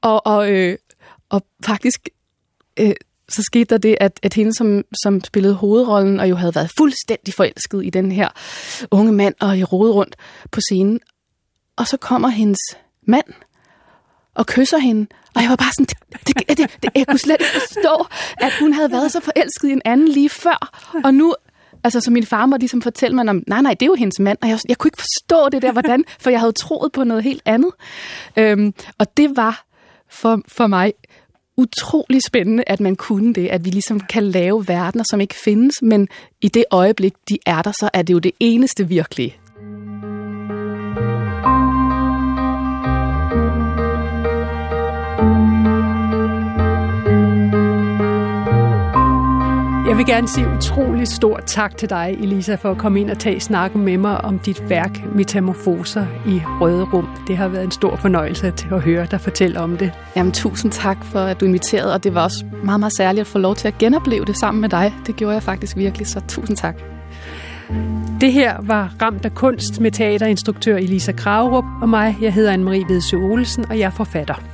Og, 0.00 0.26
og, 0.26 0.52
øh, 0.52 0.78
og 1.28 1.42
faktisk, 1.64 2.08
øh, 2.80 2.94
så 3.28 3.42
skete 3.42 3.64
der 3.64 3.78
det, 3.78 3.96
at, 4.00 4.20
at 4.22 4.34
hende, 4.34 4.54
som, 4.54 4.82
som 5.02 5.24
spillede 5.24 5.54
hovedrollen, 5.54 6.20
og 6.20 6.30
jo 6.30 6.36
havde 6.36 6.54
været 6.54 6.70
fuldstændig 6.78 7.34
forelsket 7.34 7.84
i 7.84 7.90
den 7.90 8.12
her 8.12 8.28
unge 8.90 9.12
mand, 9.12 9.34
og 9.40 9.58
i 9.58 9.64
rode 9.64 9.92
rundt 9.92 10.16
på 10.50 10.60
scenen, 10.60 11.00
og 11.76 11.86
så 11.86 11.96
kommer 11.96 12.28
hendes 12.28 12.60
mand, 13.06 13.26
og 14.34 14.46
kysser 14.46 14.78
hende. 14.78 15.06
Og 15.34 15.42
jeg 15.42 15.50
var 15.50 15.56
bare 15.56 15.72
sådan, 15.72 15.86
det, 16.26 16.48
det, 16.48 16.58
det, 16.58 16.76
det, 16.82 16.90
jeg 16.94 17.06
kunne 17.06 17.18
slet 17.18 17.36
ikke 17.40 17.52
forstå, 17.52 18.06
at 18.36 18.52
hun 18.60 18.72
havde 18.72 18.90
været 18.90 19.12
så 19.12 19.20
forelsket 19.20 19.68
i 19.68 19.72
en 19.72 19.82
anden 19.84 20.08
lige 20.08 20.28
før. 20.28 20.80
Og 21.04 21.14
nu, 21.14 21.34
altså 21.84 22.00
så 22.00 22.10
min 22.10 22.26
far 22.26 22.46
måtte 22.46 22.62
ligesom 22.62 22.82
fortælle 22.82 23.16
mig, 23.16 23.28
om, 23.28 23.42
nej, 23.46 23.62
nej, 23.62 23.74
det 23.74 23.82
er 23.82 23.86
jo 23.86 23.94
hendes 23.94 24.20
mand. 24.20 24.38
Og 24.42 24.48
jeg, 24.48 24.58
jeg 24.68 24.78
kunne 24.78 24.88
ikke 24.88 25.02
forstå 25.02 25.48
det 25.48 25.62
der, 25.62 25.72
hvordan, 25.72 26.04
for 26.20 26.30
jeg 26.30 26.40
havde 26.40 26.52
troet 26.52 26.92
på 26.92 27.04
noget 27.04 27.22
helt 27.22 27.42
andet. 27.44 27.70
Øhm, 28.36 28.74
og 28.98 29.16
det 29.16 29.36
var 29.36 29.64
for, 30.10 30.40
for 30.48 30.66
mig 30.66 30.92
utrolig 31.56 32.22
spændende, 32.22 32.64
at 32.66 32.80
man 32.80 32.96
kunne 32.96 33.34
det, 33.34 33.48
at 33.48 33.64
vi 33.64 33.70
ligesom 33.70 34.00
kan 34.00 34.22
lave 34.22 34.68
verdener, 34.68 35.04
som 35.10 35.20
ikke 35.20 35.34
findes, 35.34 35.82
men 35.82 36.08
i 36.40 36.48
det 36.48 36.64
øjeblik, 36.70 37.14
de 37.28 37.38
er 37.46 37.62
der, 37.62 37.72
så 37.72 37.90
er 37.92 38.02
det 38.02 38.14
jo 38.14 38.18
det 38.18 38.32
eneste 38.40 38.88
virkelige. 38.88 39.36
Vil 50.06 50.14
gerne 50.14 50.28
sige 50.28 50.46
utrolig 50.56 51.08
stor 51.08 51.40
tak 51.46 51.76
til 51.76 51.90
dig, 51.90 52.16
Elisa, 52.20 52.54
for 52.54 52.70
at 52.70 52.78
komme 52.78 53.00
ind 53.00 53.10
og 53.10 53.18
tage 53.18 53.40
snakken 53.40 53.84
med 53.84 53.98
mig 53.98 54.24
om 54.24 54.38
dit 54.38 54.68
værk 54.68 55.14
Metamorfoser 55.14 56.06
i 56.26 56.42
Røde 56.60 56.84
Rum. 56.84 57.08
Det 57.28 57.36
har 57.36 57.48
været 57.48 57.64
en 57.64 57.70
stor 57.70 57.96
fornøjelse 57.96 58.50
til 58.50 58.68
at 58.72 58.80
høre 58.80 59.06
dig 59.10 59.20
fortælle 59.20 59.60
om 59.60 59.76
det. 59.76 59.92
Jamen, 60.16 60.32
tusind 60.32 60.72
tak 60.72 61.04
for, 61.04 61.18
at 61.18 61.40
du 61.40 61.44
inviterede, 61.44 61.94
og 61.94 62.04
det 62.04 62.14
var 62.14 62.22
også 62.22 62.44
meget, 62.64 62.80
meget 62.80 62.96
særligt 62.96 63.20
at 63.20 63.26
få 63.26 63.38
lov 63.38 63.54
til 63.54 63.68
at 63.68 63.78
genopleve 63.78 64.24
det 64.24 64.36
sammen 64.36 64.60
med 64.60 64.68
dig. 64.68 64.94
Det 65.06 65.16
gjorde 65.16 65.34
jeg 65.34 65.42
faktisk 65.42 65.76
virkelig, 65.76 66.06
så 66.06 66.20
tusind 66.28 66.56
tak. 66.56 66.74
Det 68.20 68.32
her 68.32 68.56
var 68.62 68.94
Ramt 69.02 69.24
af 69.24 69.34
kunst 69.34 69.80
med 69.80 69.90
teaterinstruktør 69.90 70.76
Elisa 70.76 71.12
Kragerup 71.12 71.64
og 71.82 71.88
mig. 71.88 72.16
Jeg 72.20 72.32
hedder 72.32 72.52
Anne-Marie 72.52 72.92
Vedsø 72.92 73.16
Olsen, 73.16 73.64
og 73.70 73.78
jeg 73.78 73.86
er 73.86 73.90
forfatter. 73.90 74.53